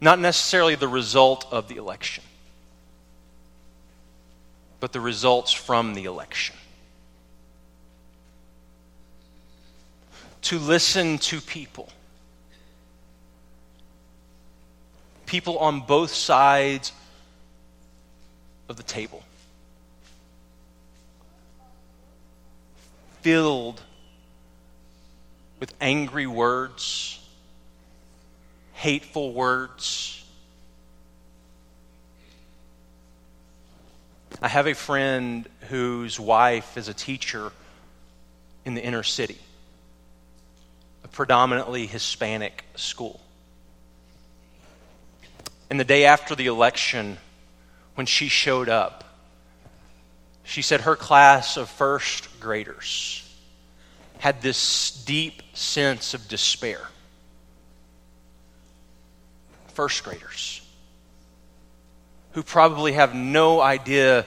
Not 0.02 0.18
necessarily 0.18 0.74
the 0.74 0.88
result 0.88 1.46
of 1.52 1.68
the 1.68 1.76
election, 1.76 2.24
but 4.80 4.92
the 4.92 5.00
results 5.00 5.52
from 5.52 5.94
the 5.94 6.06
election. 6.06 6.56
To 10.40 10.58
listen 10.58 11.18
to 11.18 11.40
people, 11.40 11.88
people 15.24 15.56
on 15.58 15.82
both 15.82 16.12
sides 16.12 16.90
of 18.68 18.76
the 18.76 18.82
table, 18.82 19.22
filled 23.20 23.80
with 25.60 25.72
angry 25.80 26.26
words 26.26 27.21
hateful 28.82 29.32
words. 29.32 30.24
I 34.40 34.48
have 34.48 34.66
a 34.66 34.74
friend 34.74 35.48
whose 35.68 36.18
wife 36.18 36.76
is 36.76 36.88
a 36.88 36.94
teacher 36.94 37.52
in 38.64 38.74
the 38.74 38.82
inner 38.82 39.04
city, 39.04 39.38
a 41.04 41.08
predominantly 41.08 41.86
Hispanic 41.86 42.64
school. 42.74 43.20
And 45.70 45.78
the 45.78 45.84
day 45.84 46.06
after 46.06 46.34
the 46.34 46.48
election, 46.48 47.18
when 47.94 48.06
she 48.06 48.26
showed 48.26 48.68
up, 48.68 49.04
she 50.42 50.60
said 50.60 50.80
her 50.80 50.96
class 50.96 51.56
of 51.56 51.68
first 51.68 52.40
graders 52.40 53.32
had 54.18 54.42
this 54.42 55.04
deep 55.04 55.40
sense 55.54 56.14
of 56.14 56.26
despair 56.26 56.80
first 59.74 60.04
graders 60.04 60.60
who 62.32 62.42
probably 62.42 62.92
have 62.92 63.14
no 63.14 63.60
idea 63.60 64.26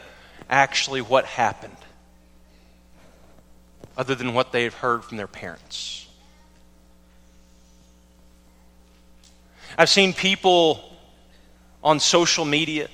actually 0.50 1.02
what 1.02 1.26
happened 1.26 1.76
other 3.98 4.16
than 4.16 4.34
what 4.34 4.52
they've 4.52 4.74
heard 4.74 5.04
from 5.04 5.18
their 5.18 5.28
parents. 5.28 6.08
I've 9.78 9.90
seen 9.90 10.14
people 10.14 10.98
on 11.84 12.00
social 12.00 12.46
media, 12.46 12.88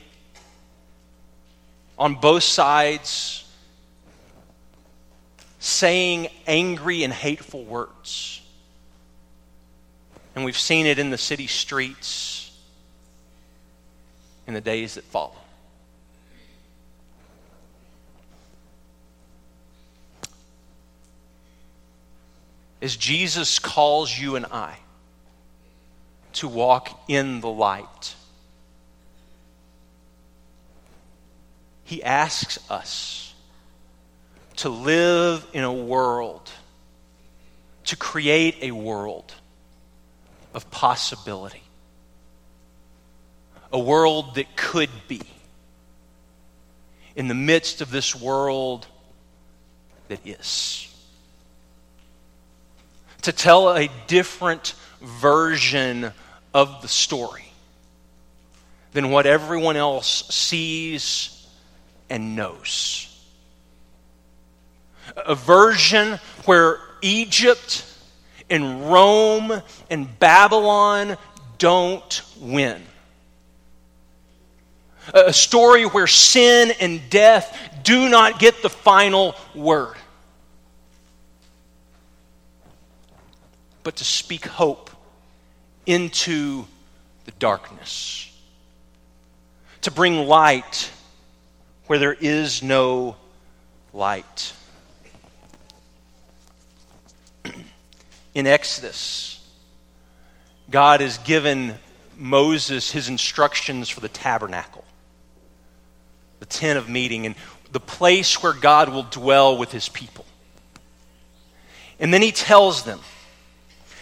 on 1.97 2.15
both 2.15 2.43
sides, 2.43 3.43
saying 5.59 6.27
angry 6.47 7.03
and 7.03 7.13
hateful 7.13 7.63
words. 7.63 8.41
And 10.35 10.45
we've 10.45 10.57
seen 10.57 10.85
it 10.85 10.97
in 10.97 11.09
the 11.09 11.17
city 11.17 11.47
streets 11.47 12.40
in 14.51 14.53
the 14.53 14.59
days 14.59 14.95
that 14.95 15.05
follow. 15.05 15.31
As 22.81 22.97
Jesus 22.97 23.59
calls 23.59 24.11
you 24.19 24.35
and 24.35 24.45
I 24.47 24.77
to 26.33 26.49
walk 26.49 26.99
in 27.07 27.39
the 27.39 27.47
light, 27.47 28.15
He 31.85 32.03
asks 32.03 32.59
us 32.69 33.33
to 34.57 34.67
live 34.67 35.47
in 35.53 35.63
a 35.63 35.71
world, 35.71 36.51
to 37.85 37.95
create 37.95 38.57
a 38.61 38.71
world 38.71 39.33
of 40.53 40.69
possibility 40.71 41.63
a 43.73 43.79
world 43.79 44.35
that 44.35 44.55
could 44.55 44.89
be 45.07 45.21
in 47.15 47.27
the 47.27 47.33
midst 47.33 47.81
of 47.81 47.91
this 47.91 48.15
world 48.15 48.87
that 50.07 50.19
is. 50.25 50.87
To 53.23 53.31
tell 53.31 53.75
a 53.75 53.89
different 54.07 54.73
version 55.01 56.11
of 56.53 56.81
the 56.81 56.87
story 56.87 57.45
than 58.93 59.09
what 59.09 59.25
everyone 59.25 59.77
else 59.77 60.27
sees 60.29 61.47
and 62.09 62.35
knows. 62.35 63.07
A 65.15 65.35
version 65.35 66.19
where 66.45 66.79
Egypt 67.01 67.85
and 68.49 68.91
Rome 68.91 69.61
and 69.89 70.19
Babylon 70.19 71.17
don't 71.57 72.21
win 72.39 72.81
a 75.13 75.33
story 75.33 75.85
where 75.85 76.07
sin 76.07 76.71
and 76.79 77.09
death 77.09 77.57
do 77.83 78.09
not 78.09 78.39
get 78.39 78.61
the 78.61 78.69
final 78.69 79.35
word. 79.55 79.95
But 83.83 83.97
to 83.97 84.03
speak 84.03 84.45
hope 84.45 84.89
into 85.85 86.65
the 87.25 87.31
darkness, 87.31 88.31
to 89.81 89.91
bring 89.91 90.27
light 90.27 90.91
where 91.87 91.97
there 91.99 92.15
is 92.19 92.61
no 92.61 93.15
light. 93.91 94.53
In 98.35 98.47
Exodus, 98.47 99.43
God 100.69 101.01
has 101.01 101.17
given 101.17 101.75
Moses 102.15 102.91
his 102.91 103.09
instructions 103.09 103.89
for 103.89 103.99
the 103.99 104.07
tabernacle 104.07 104.85
tent 106.51 106.77
of 106.77 106.89
meeting, 106.89 107.25
and 107.25 107.35
the 107.71 107.79
place 107.79 108.43
where 108.43 108.53
God 108.53 108.89
will 108.89 109.03
dwell 109.03 109.57
with 109.57 109.71
his 109.71 109.89
people. 109.89 110.25
And 111.99 112.13
then 112.13 112.21
he 112.21 112.31
tells 112.31 112.83
them, 112.83 112.99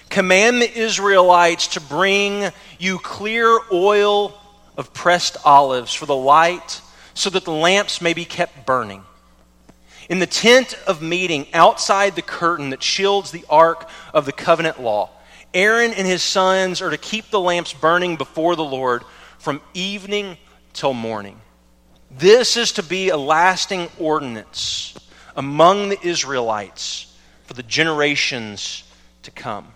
Command 0.09 0.61
the 0.61 0.77
Israelites 0.77 1.67
to 1.67 1.81
bring 1.81 2.51
you 2.79 2.97
clear 2.97 3.59
oil 3.71 4.35
of 4.75 4.93
pressed 4.93 5.37
olives 5.45 5.93
for 5.93 6.05
the 6.05 6.15
light, 6.15 6.81
so 7.13 7.29
that 7.29 7.45
the 7.45 7.51
lamps 7.51 8.01
may 8.01 8.13
be 8.13 8.25
kept 8.25 8.65
burning. 8.65 9.03
In 10.09 10.19
the 10.19 10.25
tent 10.25 10.73
of 10.87 11.01
meeting, 11.01 11.47
outside 11.53 12.15
the 12.15 12.23
curtain 12.23 12.71
that 12.71 12.81
shields 12.81 13.29
the 13.29 13.45
ark 13.49 13.87
of 14.13 14.25
the 14.25 14.31
covenant 14.31 14.81
law, 14.81 15.11
Aaron 15.53 15.93
and 15.93 16.07
his 16.07 16.23
sons 16.23 16.81
are 16.81 16.89
to 16.89 16.97
keep 16.97 17.29
the 17.29 17.39
lamps 17.39 17.73
burning 17.73 18.15
before 18.15 18.55
the 18.55 18.63
Lord 18.63 19.03
from 19.37 19.61
evening 19.73 20.37
till 20.73 20.93
morning. 20.93 21.39
This 22.11 22.57
is 22.57 22.73
to 22.73 22.83
be 22.83 23.09
a 23.09 23.17
lasting 23.17 23.87
ordinance 23.99 24.95
among 25.35 25.89
the 25.89 25.99
Israelites 26.05 27.15
for 27.45 27.53
the 27.53 27.63
generations 27.63 28.83
to 29.23 29.31
come. 29.31 29.67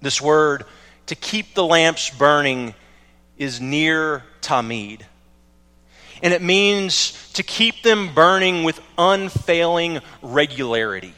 This 0.00 0.20
word, 0.20 0.64
to 1.06 1.14
keep 1.14 1.54
the 1.54 1.64
lamps 1.64 2.10
burning, 2.10 2.74
is 3.36 3.60
ner 3.60 4.24
tamid. 4.40 5.02
And 6.22 6.32
it 6.32 6.42
means 6.42 7.32
to 7.34 7.42
keep 7.42 7.82
them 7.82 8.14
burning 8.14 8.64
with 8.64 8.80
unfailing 8.96 10.00
regularity. 10.22 11.14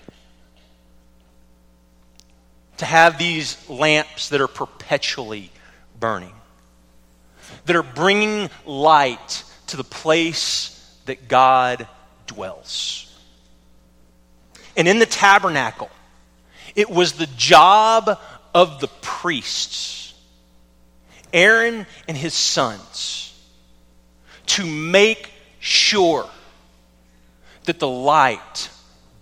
To 2.79 2.85
have 2.85 3.19
these 3.19 3.69
lamps 3.69 4.31
that 4.31 4.41
are 4.41 4.49
perpetually 4.49 5.51
burning, 5.99 6.33
that 7.67 7.77
are 7.77 7.83
bringing 7.83 8.51
light 8.67 9.45
to 9.71 9.77
the 9.77 9.85
place 9.85 10.77
that 11.07 11.29
God 11.29 11.87
dwells. 12.27 13.07
And 14.77 14.89
in 14.89 14.99
the 14.99 15.07
tabernacle, 15.07 15.91
it 16.75 16.91
was 16.91 17.13
the 17.13 17.29
job 17.37 18.19
of 18.55 18.81
the 18.81 18.89
priests, 19.01 20.15
Aaron 21.33 21.87
and 22.09 22.17
his 22.17 22.35
sons, 22.35 23.33
to 24.47 24.67
make 24.67 25.31
sure 25.61 26.29
that 27.65 27.79
the 27.79 27.89
light 27.89 28.71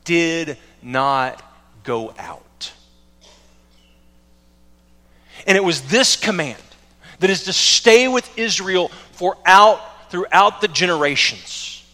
did 0.04 0.56
not 0.82 1.42
go 1.84 2.14
out. 2.18 2.72
And 5.46 5.56
it 5.56 5.64
was 5.64 5.82
this 5.82 6.16
command 6.16 6.62
that 7.18 7.28
is 7.28 7.44
to 7.44 7.52
stay 7.52 8.08
with 8.08 8.38
Israel 8.38 8.88
for 9.12 9.36
out 9.44 9.80
throughout 10.10 10.60
the 10.60 10.68
generations. 10.68 11.84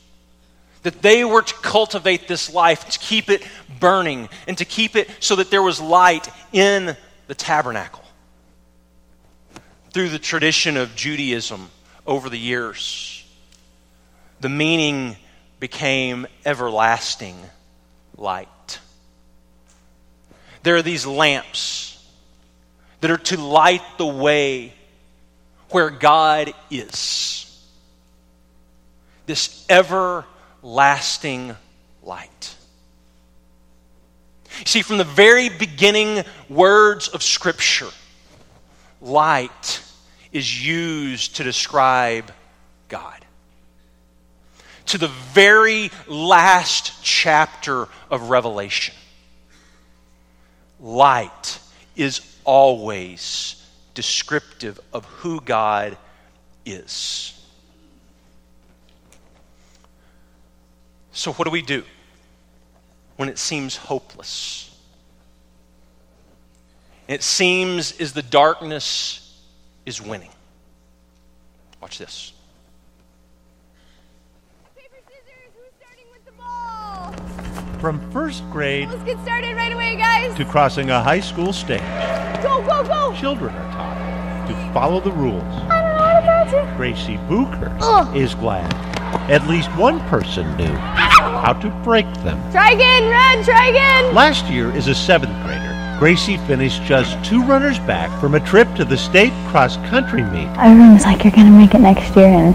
That 0.82 1.00
they 1.00 1.24
were 1.24 1.42
to 1.42 1.54
cultivate 1.54 2.28
this 2.28 2.52
life, 2.52 2.88
to 2.90 2.98
keep 2.98 3.30
it 3.30 3.46
burning, 3.80 4.28
and 4.46 4.58
to 4.58 4.64
keep 4.64 4.96
it 4.96 5.08
so 5.20 5.36
that 5.36 5.50
there 5.50 5.62
was 5.62 5.80
light 5.80 6.28
in 6.52 6.96
the 7.26 7.34
tabernacle. 7.34 8.04
Through 9.92 10.10
the 10.10 10.18
tradition 10.18 10.76
of 10.76 10.94
Judaism 10.94 11.70
over 12.06 12.28
the 12.28 12.38
years, 12.38 13.24
the 14.40 14.48
meaning 14.48 15.16
became 15.60 16.26
everlasting 16.44 17.36
light. 18.16 18.78
There 20.64 20.76
are 20.76 20.82
these 20.82 21.06
lamps 21.06 22.02
that 23.00 23.10
are 23.10 23.18
to 23.18 23.40
light 23.40 23.82
the 23.98 24.06
way 24.06 24.72
where 25.70 25.90
God 25.90 26.52
is. 26.70 27.53
This 29.26 29.66
everlasting 29.68 31.56
light. 32.02 32.54
See, 34.64 34.82
from 34.82 34.98
the 34.98 35.04
very 35.04 35.48
beginning 35.48 36.24
words 36.48 37.08
of 37.08 37.22
Scripture, 37.22 37.88
light 39.00 39.82
is 40.32 40.66
used 40.66 41.36
to 41.36 41.44
describe 41.44 42.30
God. 42.88 43.24
To 44.86 44.98
the 44.98 45.08
very 45.08 45.90
last 46.06 47.02
chapter 47.02 47.88
of 48.10 48.30
Revelation, 48.30 48.94
light 50.78 51.58
is 51.96 52.20
always 52.44 53.64
descriptive 53.94 54.78
of 54.92 55.04
who 55.06 55.40
God 55.40 55.96
is. 56.66 57.43
So, 61.14 61.32
what 61.34 61.44
do 61.44 61.50
we 61.52 61.62
do 61.62 61.84
when 63.16 63.28
it 63.28 63.38
seems 63.38 63.76
hopeless? 63.76 64.76
It 67.06 67.22
seems 67.22 67.98
as 68.00 68.12
the 68.12 68.22
darkness 68.22 69.40
is 69.86 70.02
winning. 70.02 70.30
Watch 71.80 71.98
this. 71.98 72.32
Paper, 74.76 74.96
scissors, 75.06 75.52
who's 75.54 75.72
starting 75.80 76.06
with 76.12 76.24
the 76.26 76.32
ball? 76.32 77.78
From 77.78 78.10
first 78.10 78.42
grade 78.50 78.88
Let's 78.88 79.04
get 79.04 79.20
started 79.22 79.54
right 79.54 79.72
away, 79.72 79.96
guys. 79.96 80.34
to 80.36 80.44
crossing 80.44 80.90
a 80.90 81.00
high 81.00 81.20
school 81.20 81.52
stage, 81.52 81.80
Go, 82.42 82.60
go, 82.66 82.82
go. 82.84 83.14
children 83.16 83.54
are 83.54 83.72
taught 83.72 84.48
to 84.48 84.72
follow 84.74 84.98
the 85.00 85.12
rules. 85.12 85.42
I 85.44 85.80
don't 85.80 85.96
know 85.96 86.02
what 86.02 86.22
about 86.22 86.70
you. 86.70 86.76
Gracie 86.76 87.18
Booker 87.28 87.76
Ugh. 87.80 88.16
is 88.16 88.34
glad 88.34 88.93
at 89.28 89.46
least 89.46 89.74
one 89.76 90.00
person 90.08 90.44
knew 90.56 90.74
how 90.74 91.52
to 91.54 91.70
break 91.82 92.06
them. 92.22 92.40
Try 92.52 92.72
again, 92.72 93.08
Red. 93.08 93.44
Try 93.44 93.68
again. 93.68 94.14
Last 94.14 94.46
year, 94.46 94.70
as 94.72 94.88
a 94.88 94.94
seventh 94.94 95.32
grader, 95.44 95.96
Gracie 95.98 96.36
finished 96.38 96.82
just 96.82 97.22
two 97.24 97.42
runners 97.42 97.78
back 97.80 98.10
from 98.20 98.34
a 98.34 98.40
trip 98.40 98.72
to 98.74 98.84
the 98.84 98.96
state 98.96 99.32
cross 99.48 99.76
country 99.88 100.22
meet. 100.22 100.48
Everyone 100.58 100.94
was 100.94 101.04
like, 101.04 101.24
"You're 101.24 101.32
gonna 101.32 101.50
make 101.50 101.74
it 101.74 101.80
next 101.80 102.14
year," 102.16 102.28
and 102.28 102.54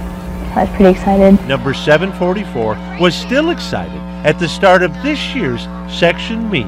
I 0.56 0.62
was 0.62 0.70
pretty 0.70 0.92
excited. 0.92 1.48
Number 1.48 1.74
744 1.74 2.78
was 3.00 3.16
still 3.16 3.50
excited 3.50 4.02
at 4.24 4.38
the 4.40 4.48
start 4.48 4.84
of 4.84 4.92
this 5.02 5.34
year's 5.34 5.68
section 5.88 6.50
meet 6.50 6.68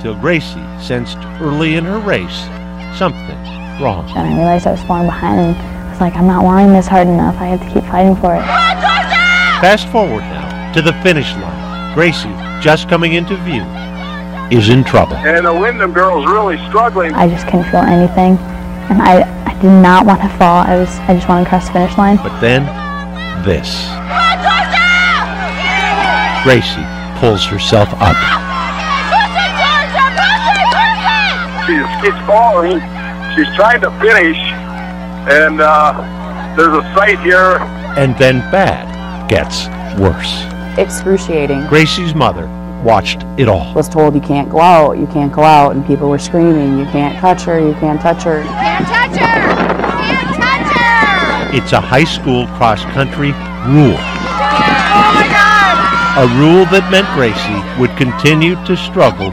till 0.00 0.14
Gracie 0.14 0.64
sensed 0.80 1.18
early 1.40 1.76
in 1.76 1.84
her 1.84 1.98
race 1.98 2.48
something 2.96 3.38
wrong. 3.80 4.10
And 4.16 4.26
I 4.26 4.36
realized 4.36 4.66
I 4.66 4.72
was 4.72 4.82
falling 4.82 5.06
behind, 5.06 5.38
and 5.38 5.56
I 5.56 5.90
was 5.90 6.00
like, 6.00 6.16
"I'm 6.16 6.26
not 6.26 6.42
wanting 6.42 6.72
this 6.72 6.88
hard 6.88 7.06
enough. 7.06 7.36
I 7.40 7.46
have 7.46 7.60
to 7.60 7.66
keep 7.66 7.84
fighting 7.84 8.16
for 8.16 8.34
it." 8.34 8.44
Fast 9.60 9.88
forward 9.88 10.22
now 10.22 10.72
to 10.72 10.80
the 10.80 10.94
finish 11.02 11.30
line. 11.36 11.92
Gracie, 11.92 12.32
just 12.62 12.88
coming 12.88 13.12
into 13.12 13.36
view, 13.44 13.60
is 14.50 14.70
in 14.70 14.82
trouble. 14.82 15.16
And 15.16 15.44
the 15.44 15.52
Windom 15.52 15.92
girl's 15.92 16.24
really 16.24 16.56
struggling. 16.68 17.12
I 17.12 17.28
just 17.28 17.44
couldn't 17.44 17.64
feel 17.64 17.84
anything, 17.84 18.38
and 18.88 19.02
I, 19.02 19.20
I 19.44 19.52
did 19.60 19.68
not 19.68 20.06
want 20.06 20.22
to 20.22 20.30
fall. 20.38 20.64
I 20.64 20.78
was, 20.78 20.88
I 21.00 21.12
just 21.12 21.28
wanted 21.28 21.44
to 21.44 21.50
cross 21.50 21.66
the 21.66 21.74
finish 21.74 21.98
line. 21.98 22.16
But 22.16 22.40
then, 22.40 22.64
this. 23.44 23.68
Gracie 26.42 26.88
pulls 27.20 27.44
herself 27.44 27.90
up. 28.00 28.16
She 31.68 31.76
just 31.76 32.00
keeps 32.00 32.16
falling. 32.24 32.80
She's 33.36 33.54
trying 33.56 33.82
to 33.82 33.90
finish. 34.00 34.40
And 35.28 35.60
uh, 35.60 36.56
there's 36.56 36.72
a 36.72 36.94
sight 36.94 37.20
here. 37.20 37.58
And 38.00 38.16
then 38.16 38.40
bad 38.50 38.89
gets 39.30 39.68
worse. 39.98 40.42
excruciating. 40.76 41.64
Gracie's 41.68 42.14
mother 42.14 42.48
watched 42.84 43.22
it 43.38 43.48
all. 43.48 43.72
Was 43.74 43.88
told 43.88 44.14
you 44.14 44.20
can't 44.20 44.50
go 44.50 44.60
out, 44.60 44.98
you 44.98 45.06
can't 45.06 45.32
go 45.32 45.42
out, 45.42 45.76
and 45.76 45.86
people 45.86 46.10
were 46.10 46.18
screaming, 46.18 46.78
you 46.78 46.84
can't 46.86 47.16
touch 47.20 47.42
her, 47.42 47.60
you 47.60 47.74
can't 47.74 48.00
touch 48.00 48.24
her. 48.24 48.42
Can't 48.42 48.86
touch 48.86 49.16
her. 49.20 49.26
Can't 50.02 50.34
touch 50.34 50.72
her. 50.74 51.56
It's 51.56 51.72
a 51.72 51.80
high 51.80 52.04
school 52.04 52.46
cross 52.58 52.82
country 52.96 53.30
rule. 53.70 53.94
Oh 53.96 55.12
my 55.14 55.26
God. 55.30 55.78
A 56.18 56.26
rule 56.40 56.64
that 56.74 56.90
meant 56.90 57.06
Gracie 57.14 57.62
would 57.80 57.96
continue 57.96 58.56
to 58.66 58.76
struggle 58.76 59.30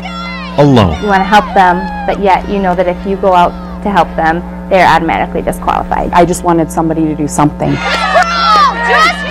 alone. 0.62 1.02
you 1.02 1.08
want 1.08 1.22
to 1.22 1.30
help 1.30 1.46
them, 1.54 1.82
but 2.06 2.22
yet 2.22 2.48
you 2.50 2.60
know 2.60 2.76
that 2.76 2.88
if 2.88 2.98
you 3.08 3.18
go 3.18 3.34
out 3.34 3.50
to 3.84 3.90
help 3.90 4.08
them, 4.16 4.42
they're 4.70 4.88
automatically 4.88 5.42
disqualified. 5.42 6.12
I 6.12 6.24
just 6.26 6.44
wanted 6.44 6.72
somebody 6.72 7.06
to 7.06 7.16
do 7.16 7.28
something. 7.28 7.74
Crawl. 7.74 8.74
Just 8.90 9.16
crawl. 9.22 9.27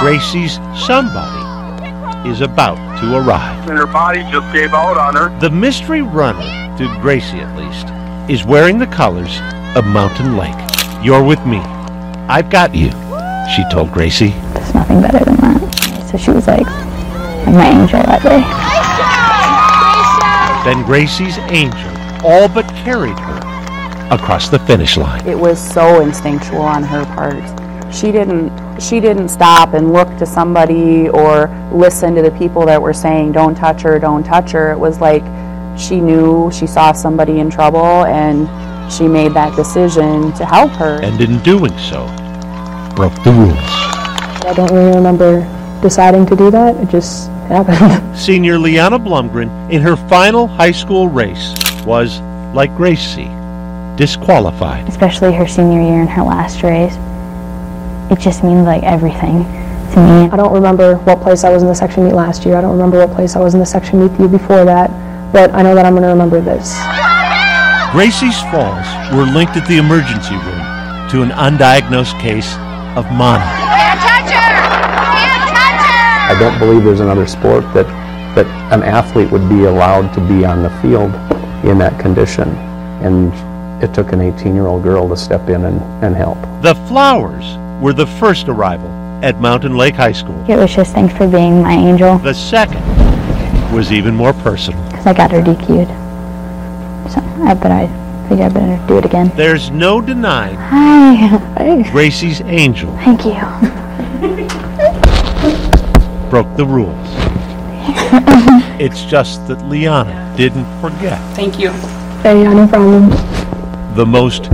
Gracie's 0.00 0.56
somebody 0.86 2.28
is 2.28 2.40
about 2.40 2.76
to 3.00 3.16
arrive. 3.16 3.68
And 3.68 3.78
her 3.78 3.86
body 3.86 4.22
just 4.30 4.52
gave 4.52 4.74
out 4.74 4.96
on 4.96 5.14
her. 5.14 5.38
The 5.40 5.50
mystery 5.50 6.02
runner, 6.02 6.42
to 6.78 7.00
Gracie 7.00 7.40
at 7.40 7.56
least, 7.56 7.88
is 8.30 8.44
wearing 8.44 8.78
the 8.78 8.86
colors 8.86 9.38
of 9.76 9.86
Mountain 9.86 10.36
Lake. 10.36 10.54
You're 11.02 11.22
with 11.22 11.44
me. 11.46 11.58
I've 12.28 12.50
got 12.50 12.74
you, 12.74 12.90
she 13.54 13.62
told 13.70 13.92
Gracie. 13.92 14.30
There's 14.54 14.74
nothing 14.74 15.00
better 15.00 15.24
than 15.24 15.36
that. 15.36 16.08
So 16.10 16.18
she 16.18 16.30
was 16.30 16.46
like, 16.46 16.66
like 16.66 17.54
my 17.54 17.68
angel 17.68 18.00
that 18.02 18.22
day. 18.22 18.42
Then 20.64 20.84
Gracie's 20.84 21.38
angel 21.50 21.90
all 22.24 22.48
but 22.48 22.66
carried 22.84 23.18
her 23.18 24.08
across 24.10 24.48
the 24.48 24.58
finish 24.60 24.96
line. 24.96 25.26
It 25.26 25.38
was 25.38 25.60
so 25.60 26.00
instinctual 26.00 26.62
on 26.62 26.82
her 26.82 27.04
part. 27.14 27.63
She 27.94 28.10
didn't 28.10 28.80
she 28.80 28.98
didn't 28.98 29.28
stop 29.28 29.72
and 29.72 29.92
look 29.92 30.08
to 30.18 30.26
somebody 30.26 31.08
or 31.08 31.48
listen 31.72 32.14
to 32.16 32.22
the 32.22 32.32
people 32.32 32.66
that 32.66 32.82
were 32.82 32.92
saying 32.92 33.32
don't 33.32 33.54
touch 33.54 33.82
her, 33.82 33.98
don't 33.98 34.24
touch 34.24 34.50
her. 34.50 34.72
It 34.72 34.78
was 34.78 35.00
like 35.00 35.22
she 35.78 36.00
knew 36.00 36.50
she 36.50 36.66
saw 36.66 36.92
somebody 36.92 37.38
in 37.38 37.50
trouble 37.50 38.04
and 38.04 38.48
she 38.92 39.08
made 39.08 39.32
that 39.34 39.54
decision 39.56 40.32
to 40.34 40.44
help 40.44 40.72
her. 40.72 41.00
And 41.02 41.20
in 41.20 41.38
doing 41.42 41.76
so, 41.78 42.06
broke 42.96 43.14
the 43.22 43.32
rules. 43.32 43.94
I 44.44 44.52
don't 44.54 44.72
really 44.72 44.94
remember 44.94 45.40
deciding 45.80 46.26
to 46.26 46.36
do 46.36 46.50
that. 46.50 46.76
It 46.76 46.88
just 46.90 47.28
happened. 47.48 48.18
Senior 48.18 48.58
Liana 48.58 48.98
Blumgren, 48.98 49.70
in 49.70 49.80
her 49.82 49.96
final 49.96 50.46
high 50.46 50.72
school 50.72 51.08
race, 51.08 51.54
was, 51.84 52.20
like 52.54 52.74
Gracie, 52.76 53.30
disqualified. 53.96 54.88
Especially 54.88 55.32
her 55.32 55.46
senior 55.46 55.80
year 55.80 56.00
and 56.00 56.10
her 56.10 56.22
last 56.22 56.62
race. 56.62 56.96
It 58.10 58.18
just 58.18 58.44
means 58.44 58.66
like 58.66 58.82
everything 58.82 59.44
to 59.94 60.00
me. 60.00 60.28
I 60.30 60.36
don't 60.36 60.52
remember 60.52 60.96
what 60.98 61.22
place 61.22 61.44
I 61.44 61.50
was 61.50 61.62
in 61.62 61.68
the 61.68 61.74
section 61.74 62.04
meet 62.04 62.14
last 62.14 62.44
year. 62.44 62.56
I 62.56 62.60
don't 62.60 62.72
remember 62.72 62.98
what 62.98 63.14
place 63.14 63.36
I 63.36 63.40
was 63.40 63.54
in 63.54 63.60
the 63.60 63.66
section 63.66 64.00
meet 64.00 64.12
the 64.12 64.24
year 64.24 64.28
before 64.28 64.64
that. 64.64 64.90
But 65.32 65.52
I 65.54 65.62
know 65.62 65.74
that 65.74 65.86
I'm 65.86 65.94
going 65.94 66.02
to 66.02 66.08
remember 66.08 66.40
this. 66.40 66.78
Gracie's 67.92 68.38
falls 68.50 68.86
were 69.14 69.24
linked 69.24 69.56
at 69.56 69.66
the 69.68 69.78
emergency 69.78 70.34
room 70.34 70.62
to 71.10 71.22
an 71.22 71.30
undiagnosed 71.30 72.18
case 72.20 72.54
of 72.98 73.06
mono. 73.10 73.42
Can't 73.42 74.00
touch 74.02 74.30
her. 74.34 74.50
Can't 75.14 75.46
touch 75.54 75.86
her. 75.86 76.34
I 76.34 76.36
don't 76.38 76.58
believe 76.58 76.84
there's 76.84 77.00
another 77.00 77.26
sport 77.26 77.62
that, 77.74 77.86
that 78.34 78.46
an 78.72 78.82
athlete 78.82 79.30
would 79.30 79.48
be 79.48 79.64
allowed 79.64 80.12
to 80.14 80.20
be 80.20 80.44
on 80.44 80.62
the 80.62 80.70
field 80.82 81.14
in 81.64 81.78
that 81.78 81.98
condition. 82.00 82.48
And 83.02 83.32
it 83.82 83.94
took 83.94 84.12
an 84.12 84.20
18 84.20 84.54
year 84.54 84.66
old 84.66 84.82
girl 84.82 85.08
to 85.08 85.16
step 85.16 85.48
in 85.48 85.64
and, 85.64 85.80
and 86.04 86.14
help. 86.14 86.38
The 86.62 86.74
flowers 86.86 87.44
were 87.80 87.92
the 87.92 88.06
first 88.06 88.48
arrival 88.48 88.88
at 89.22 89.40
Mountain 89.40 89.76
Lake 89.76 89.94
High 89.94 90.12
School. 90.12 90.38
It 90.50 90.56
was 90.56 90.74
just 90.74 90.92
thanks 90.92 91.14
for 91.16 91.26
being 91.28 91.62
my 91.62 91.72
angel 91.74 92.18
The 92.18 92.34
second 92.34 92.82
was 93.72 93.90
even 93.92 94.14
more 94.14 94.32
personal. 94.32 94.82
because 94.90 95.06
I 95.06 95.12
got 95.14 95.30
her 95.32 95.40
DQ'd. 95.40 95.88
So 97.12 97.20
I 97.44 97.54
but 97.54 97.70
I 97.70 97.86
figured 98.28 98.46
I 98.46 98.48
better 98.48 98.86
do 98.86 98.98
it 98.98 99.04
again. 99.04 99.30
There's 99.36 99.70
no 99.70 100.00
denying 100.00 100.56
Hi. 100.56 101.14
Hi. 101.14 101.82
Gracie's 101.92 102.40
angel 102.42 102.90
Thank 102.98 103.24
you. 103.24 103.34
broke 106.30 106.56
the 106.56 106.64
rules. 106.66 106.96
it's 108.80 109.04
just 109.04 109.46
that 109.46 109.62
Liana 109.68 110.34
didn't 110.36 110.64
forget. 110.80 111.20
Thank 111.34 111.58
you. 111.58 111.70
Hey, 112.22 112.42
no 112.44 112.66
problem. 112.66 113.10
The 113.94 114.06
most 114.06 114.46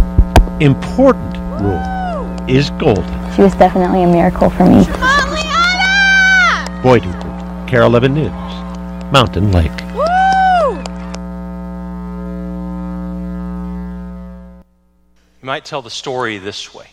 important 0.60 1.36
rule 1.62 1.80
is 2.50 2.70
golden. 2.70 3.04
She 3.34 3.42
was 3.42 3.54
definitely 3.54 4.02
a 4.02 4.06
miracle 4.08 4.50
for 4.50 4.64
me. 4.64 4.84
Come 4.84 5.02
on, 5.02 5.32
Liana! 5.32 6.82
Boyd 6.82 7.02
Huppert, 7.02 7.68
KARE 7.68 7.82
11 7.82 8.14
News, 8.14 8.30
Mountain 9.12 9.52
Lake. 9.52 9.70
Woo! 9.94 10.10
You 15.40 15.46
might 15.46 15.64
tell 15.64 15.80
the 15.80 15.90
story 15.90 16.38
this 16.38 16.74
way 16.74 16.88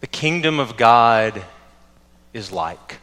The 0.00 0.06
kingdom 0.06 0.60
of 0.60 0.76
God 0.76 1.42
is 2.32 2.52
like 2.52 3.00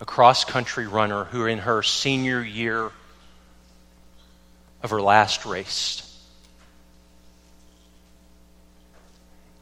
a 0.00 0.04
cross 0.04 0.44
country 0.44 0.86
runner 0.86 1.24
who, 1.24 1.46
in 1.46 1.58
her 1.58 1.82
senior 1.82 2.42
year 2.42 2.90
of 4.82 4.90
her 4.90 5.00
last 5.00 5.46
race, 5.46 6.05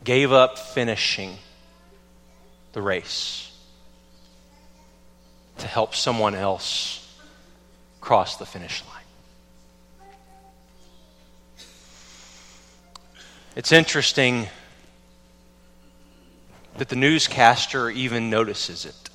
gave 0.04 0.30
up 0.32 0.58
finishing 0.58 1.38
the 2.72 2.82
race 2.82 3.50
to 5.58 5.66
help 5.66 5.94
someone 5.94 6.34
else 6.34 7.00
cross 8.00 8.36
the 8.36 8.44
finish 8.46 8.82
line. 8.84 9.00
It's 13.56 13.72
interesting 13.72 14.48
that 16.76 16.88
the 16.88 16.96
newscaster 16.96 17.88
even 17.88 18.28
notices 18.28 18.84
it. 18.84 19.10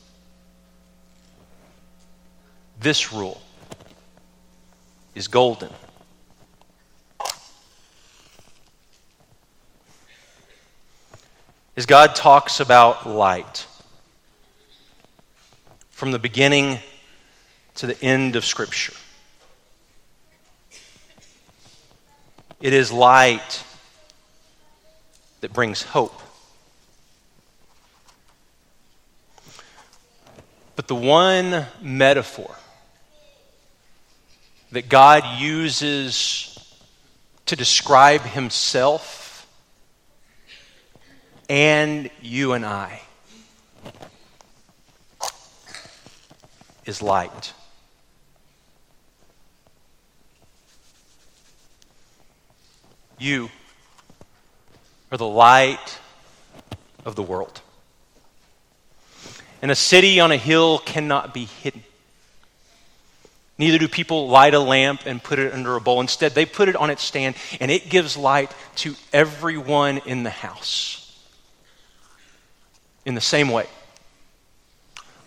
This 2.80 3.12
rule 3.12 3.42
is 5.14 5.28
golden. 5.28 5.70
As 11.80 11.86
God 11.86 12.14
talks 12.14 12.60
about 12.60 13.08
light, 13.08 13.66
from 15.92 16.12
the 16.12 16.20
beginning 16.20 16.80
to 17.76 17.88
the 17.88 17.98
end 18.04 18.36
of 18.36 18.44
Scripture, 18.44 18.92
it 22.60 22.74
is 22.74 22.92
light 22.92 23.64
that 25.40 25.54
brings 25.54 25.82
hope. 25.82 26.22
But 30.76 30.90
the 30.90 30.96
one 30.96 31.66
metaphor 31.82 32.58
that 34.74 34.90
God 34.90 35.24
uses 35.40 36.60
to 37.46 37.56
describe 37.56 38.24
himself 38.24 39.19
and 41.50 42.12
you 42.22 42.54
and 42.54 42.64
I 42.64 43.02
is 46.86 47.02
light. 47.02 47.54
You 53.18 53.50
are 55.12 55.18
the 55.18 55.28
light 55.28 56.00
of 57.04 57.16
the 57.16 57.24
world. 57.24 57.62
And 59.62 59.72
a 59.72 59.76
city 59.76 60.20
on 60.20 60.32
a 60.32 60.38
hill 60.38 60.78
cannot 60.80 61.34
be 61.34 61.46
hidden. 61.46 61.84
Neither 63.58 63.78
do 63.78 63.90
people 63.90 64.30
light 64.30 64.54
a 64.54 64.60
lamp 64.60 65.02
and 65.06 65.22
put 65.22 65.38
it 65.38 65.54
under 65.54 65.76
a 65.76 65.82
bowl. 65.82 66.00
Instead, 66.00 66.34
they 66.34 66.46
put 66.46 66.70
it 66.70 66.78
on 66.78 66.90
its 66.90 67.04
stand, 67.04 67.36
and 67.60 67.70
it 67.70 67.90
gives 67.90 68.16
light 68.16 68.54
to 68.78 68.96
everyone 69.12 69.98
in 70.06 70.24
the 70.24 70.30
house. 70.30 71.09
In 73.10 73.16
the 73.16 73.22
same 73.22 73.50
way, 73.50 73.66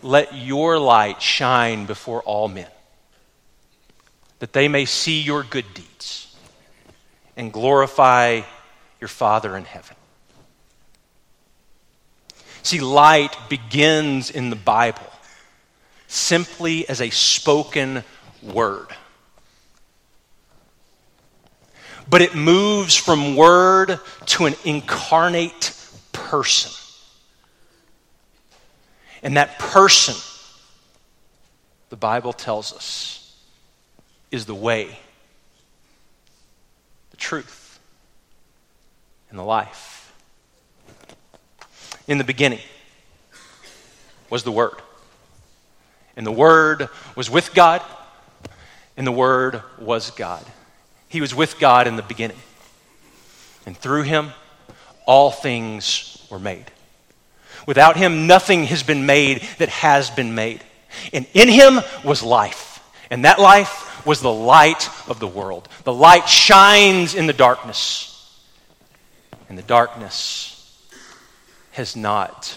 let 0.02 0.36
your 0.36 0.78
light 0.78 1.20
shine 1.20 1.84
before 1.84 2.22
all 2.22 2.46
men, 2.46 2.68
that 4.38 4.52
they 4.52 4.68
may 4.68 4.84
see 4.84 5.20
your 5.20 5.42
good 5.42 5.64
deeds 5.74 6.32
and 7.36 7.52
glorify 7.52 8.42
your 9.00 9.08
Father 9.08 9.56
in 9.56 9.64
heaven. 9.64 9.96
See, 12.62 12.78
light 12.78 13.36
begins 13.48 14.30
in 14.30 14.50
the 14.50 14.54
Bible 14.54 15.12
simply 16.06 16.88
as 16.88 17.00
a 17.00 17.10
spoken 17.10 18.04
word. 18.44 18.94
But 22.08 22.22
it 22.22 22.36
moves 22.36 22.94
from 22.94 23.34
word 23.34 23.98
to 24.26 24.46
an 24.46 24.54
incarnate 24.64 25.76
person. 26.12 26.70
And 29.22 29.36
that 29.36 29.58
person, 29.58 30.16
the 31.90 31.96
Bible 31.96 32.32
tells 32.32 32.72
us, 32.72 33.36
is 34.30 34.46
the 34.46 34.54
way, 34.54 34.98
the 37.10 37.16
truth, 37.16 37.78
and 39.30 39.38
the 39.38 39.44
life. 39.44 40.12
In 42.08 42.18
the 42.18 42.24
beginning 42.24 42.60
was 44.28 44.42
the 44.42 44.50
Word. 44.50 44.80
And 46.16 46.26
the 46.26 46.32
Word 46.32 46.88
was 47.14 47.30
with 47.30 47.54
God, 47.54 47.82
and 48.96 49.06
the 49.06 49.12
Word 49.12 49.62
was 49.78 50.10
God. 50.10 50.44
He 51.08 51.20
was 51.20 51.34
with 51.34 51.58
God 51.58 51.86
in 51.86 51.96
the 51.96 52.02
beginning. 52.02 52.38
And 53.66 53.76
through 53.76 54.02
him, 54.02 54.30
all 55.06 55.30
things 55.30 56.26
were 56.30 56.38
made. 56.38 56.64
Without 57.66 57.96
him, 57.96 58.26
nothing 58.26 58.64
has 58.64 58.82
been 58.82 59.06
made 59.06 59.42
that 59.58 59.68
has 59.68 60.10
been 60.10 60.34
made. 60.34 60.62
And 61.12 61.26
in 61.34 61.48
him 61.48 61.80
was 62.04 62.22
life. 62.22 62.80
And 63.10 63.24
that 63.24 63.38
life 63.38 64.04
was 64.06 64.20
the 64.20 64.32
light 64.32 64.88
of 65.08 65.20
the 65.20 65.26
world. 65.26 65.68
The 65.84 65.92
light 65.92 66.28
shines 66.28 67.14
in 67.14 67.26
the 67.26 67.32
darkness. 67.32 68.08
And 69.48 69.56
the 69.56 69.62
darkness 69.62 70.48
has 71.72 71.94
not 71.94 72.56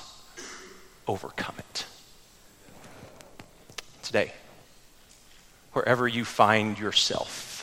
overcome 1.07 1.55
it. 1.59 1.85
Today, 4.01 4.33
wherever 5.73 6.07
you 6.07 6.25
find 6.25 6.79
yourself, 6.79 7.55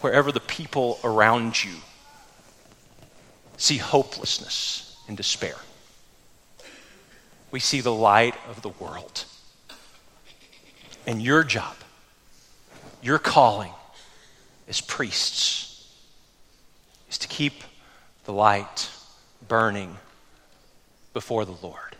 wherever 0.00 0.32
the 0.32 0.40
people 0.40 0.98
around 1.04 1.62
you 1.62 1.74
see 3.56 3.76
hopelessness 3.76 4.83
and 5.08 5.16
despair, 5.16 5.56
we 7.50 7.60
see 7.60 7.80
the 7.80 7.92
light 7.92 8.34
of 8.48 8.62
the 8.62 8.68
world. 8.68 9.24
And 11.06 11.22
your 11.22 11.44
job, 11.44 11.76
your 13.02 13.18
calling 13.18 13.72
as 14.68 14.80
priests, 14.80 15.88
is 17.10 17.18
to 17.18 17.28
keep 17.28 17.62
the 18.24 18.32
light 18.32 18.90
burning 19.46 19.98
before 21.12 21.44
the 21.44 21.56
Lord. 21.62 21.96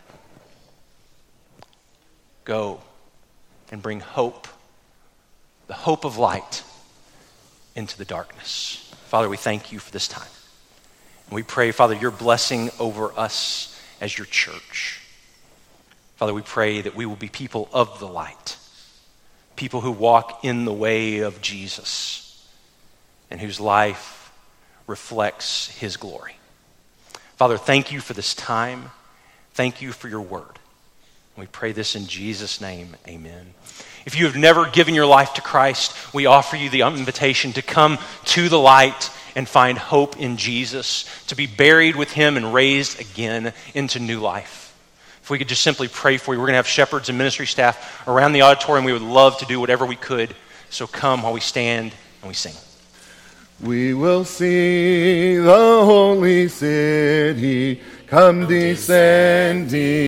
Go 2.43 2.81
and 3.71 3.81
bring 3.81 3.99
hope, 3.99 4.47
the 5.67 5.73
hope 5.73 6.05
of 6.05 6.17
light, 6.17 6.63
into 7.75 7.97
the 7.97 8.05
darkness. 8.05 8.93
Father, 9.07 9.29
we 9.29 9.37
thank 9.37 9.71
you 9.71 9.79
for 9.79 9.91
this 9.91 10.07
time. 10.07 10.27
We 11.31 11.43
pray, 11.43 11.71
Father, 11.71 11.95
your 11.95 12.11
blessing 12.11 12.69
over 12.79 13.11
us 13.17 13.81
as 13.99 14.17
your 14.17 14.27
church. 14.27 15.01
Father, 16.17 16.33
we 16.33 16.41
pray 16.41 16.81
that 16.81 16.95
we 16.95 17.05
will 17.05 17.15
be 17.15 17.29
people 17.29 17.67
of 17.73 17.99
the 17.99 18.07
light, 18.07 18.57
people 19.55 19.81
who 19.81 19.91
walk 19.91 20.45
in 20.45 20.65
the 20.65 20.73
way 20.73 21.19
of 21.19 21.41
Jesus 21.41 22.47
and 23.29 23.41
whose 23.41 23.59
life 23.59 24.31
reflects 24.87 25.75
his 25.77 25.97
glory. 25.97 26.37
Father, 27.37 27.57
thank 27.57 27.91
you 27.91 27.99
for 27.99 28.13
this 28.13 28.33
time. 28.33 28.91
Thank 29.53 29.81
you 29.81 29.91
for 29.91 30.07
your 30.07 30.21
word. 30.21 30.59
We 31.37 31.47
pray 31.47 31.73
this 31.73 31.95
in 31.95 32.07
Jesus' 32.07 32.61
name. 32.61 32.95
Amen. 33.07 33.53
If 34.05 34.17
you 34.17 34.25
have 34.25 34.37
never 34.37 34.69
given 34.69 34.93
your 34.93 35.05
life 35.05 35.33
to 35.33 35.41
Christ, 35.41 36.13
we 36.13 36.27
offer 36.27 36.55
you 36.55 36.69
the 36.69 36.81
invitation 36.81 37.51
to 37.53 37.61
come 37.61 37.97
to 38.25 38.47
the 38.47 38.59
light 38.59 39.09
and 39.35 39.47
find 39.47 39.77
hope 39.77 40.17
in 40.17 40.37
Jesus, 40.37 41.05
to 41.27 41.35
be 41.35 41.47
buried 41.47 41.95
with 41.95 42.11
him 42.11 42.37
and 42.37 42.53
raised 42.53 42.99
again 42.99 43.53
into 43.73 43.99
new 43.99 44.19
life. 44.19 44.73
If 45.21 45.29
we 45.29 45.37
could 45.37 45.49
just 45.49 45.63
simply 45.63 45.87
pray 45.87 46.17
for 46.17 46.33
you, 46.33 46.39
we're 46.39 46.45
going 46.45 46.53
to 46.53 46.57
have 46.57 46.67
shepherds 46.67 47.09
and 47.09 47.17
ministry 47.17 47.47
staff 47.47 48.07
around 48.07 48.33
the 48.33 48.43
auditorium. 48.43 48.85
We 48.85 48.93
would 48.93 49.01
love 49.01 49.39
to 49.39 49.45
do 49.45 49.59
whatever 49.59 49.85
we 49.85 49.95
could. 49.95 50.35
So 50.69 50.87
come 50.87 51.23
while 51.23 51.33
we 51.33 51.39
stand 51.39 51.93
and 52.21 52.27
we 52.27 52.35
sing. 52.35 52.53
We 53.61 53.93
will 53.93 54.25
see 54.25 55.37
the 55.37 55.49
holy 55.49 56.47
city 56.47 57.81
come 58.07 58.47
descending. 58.47 59.95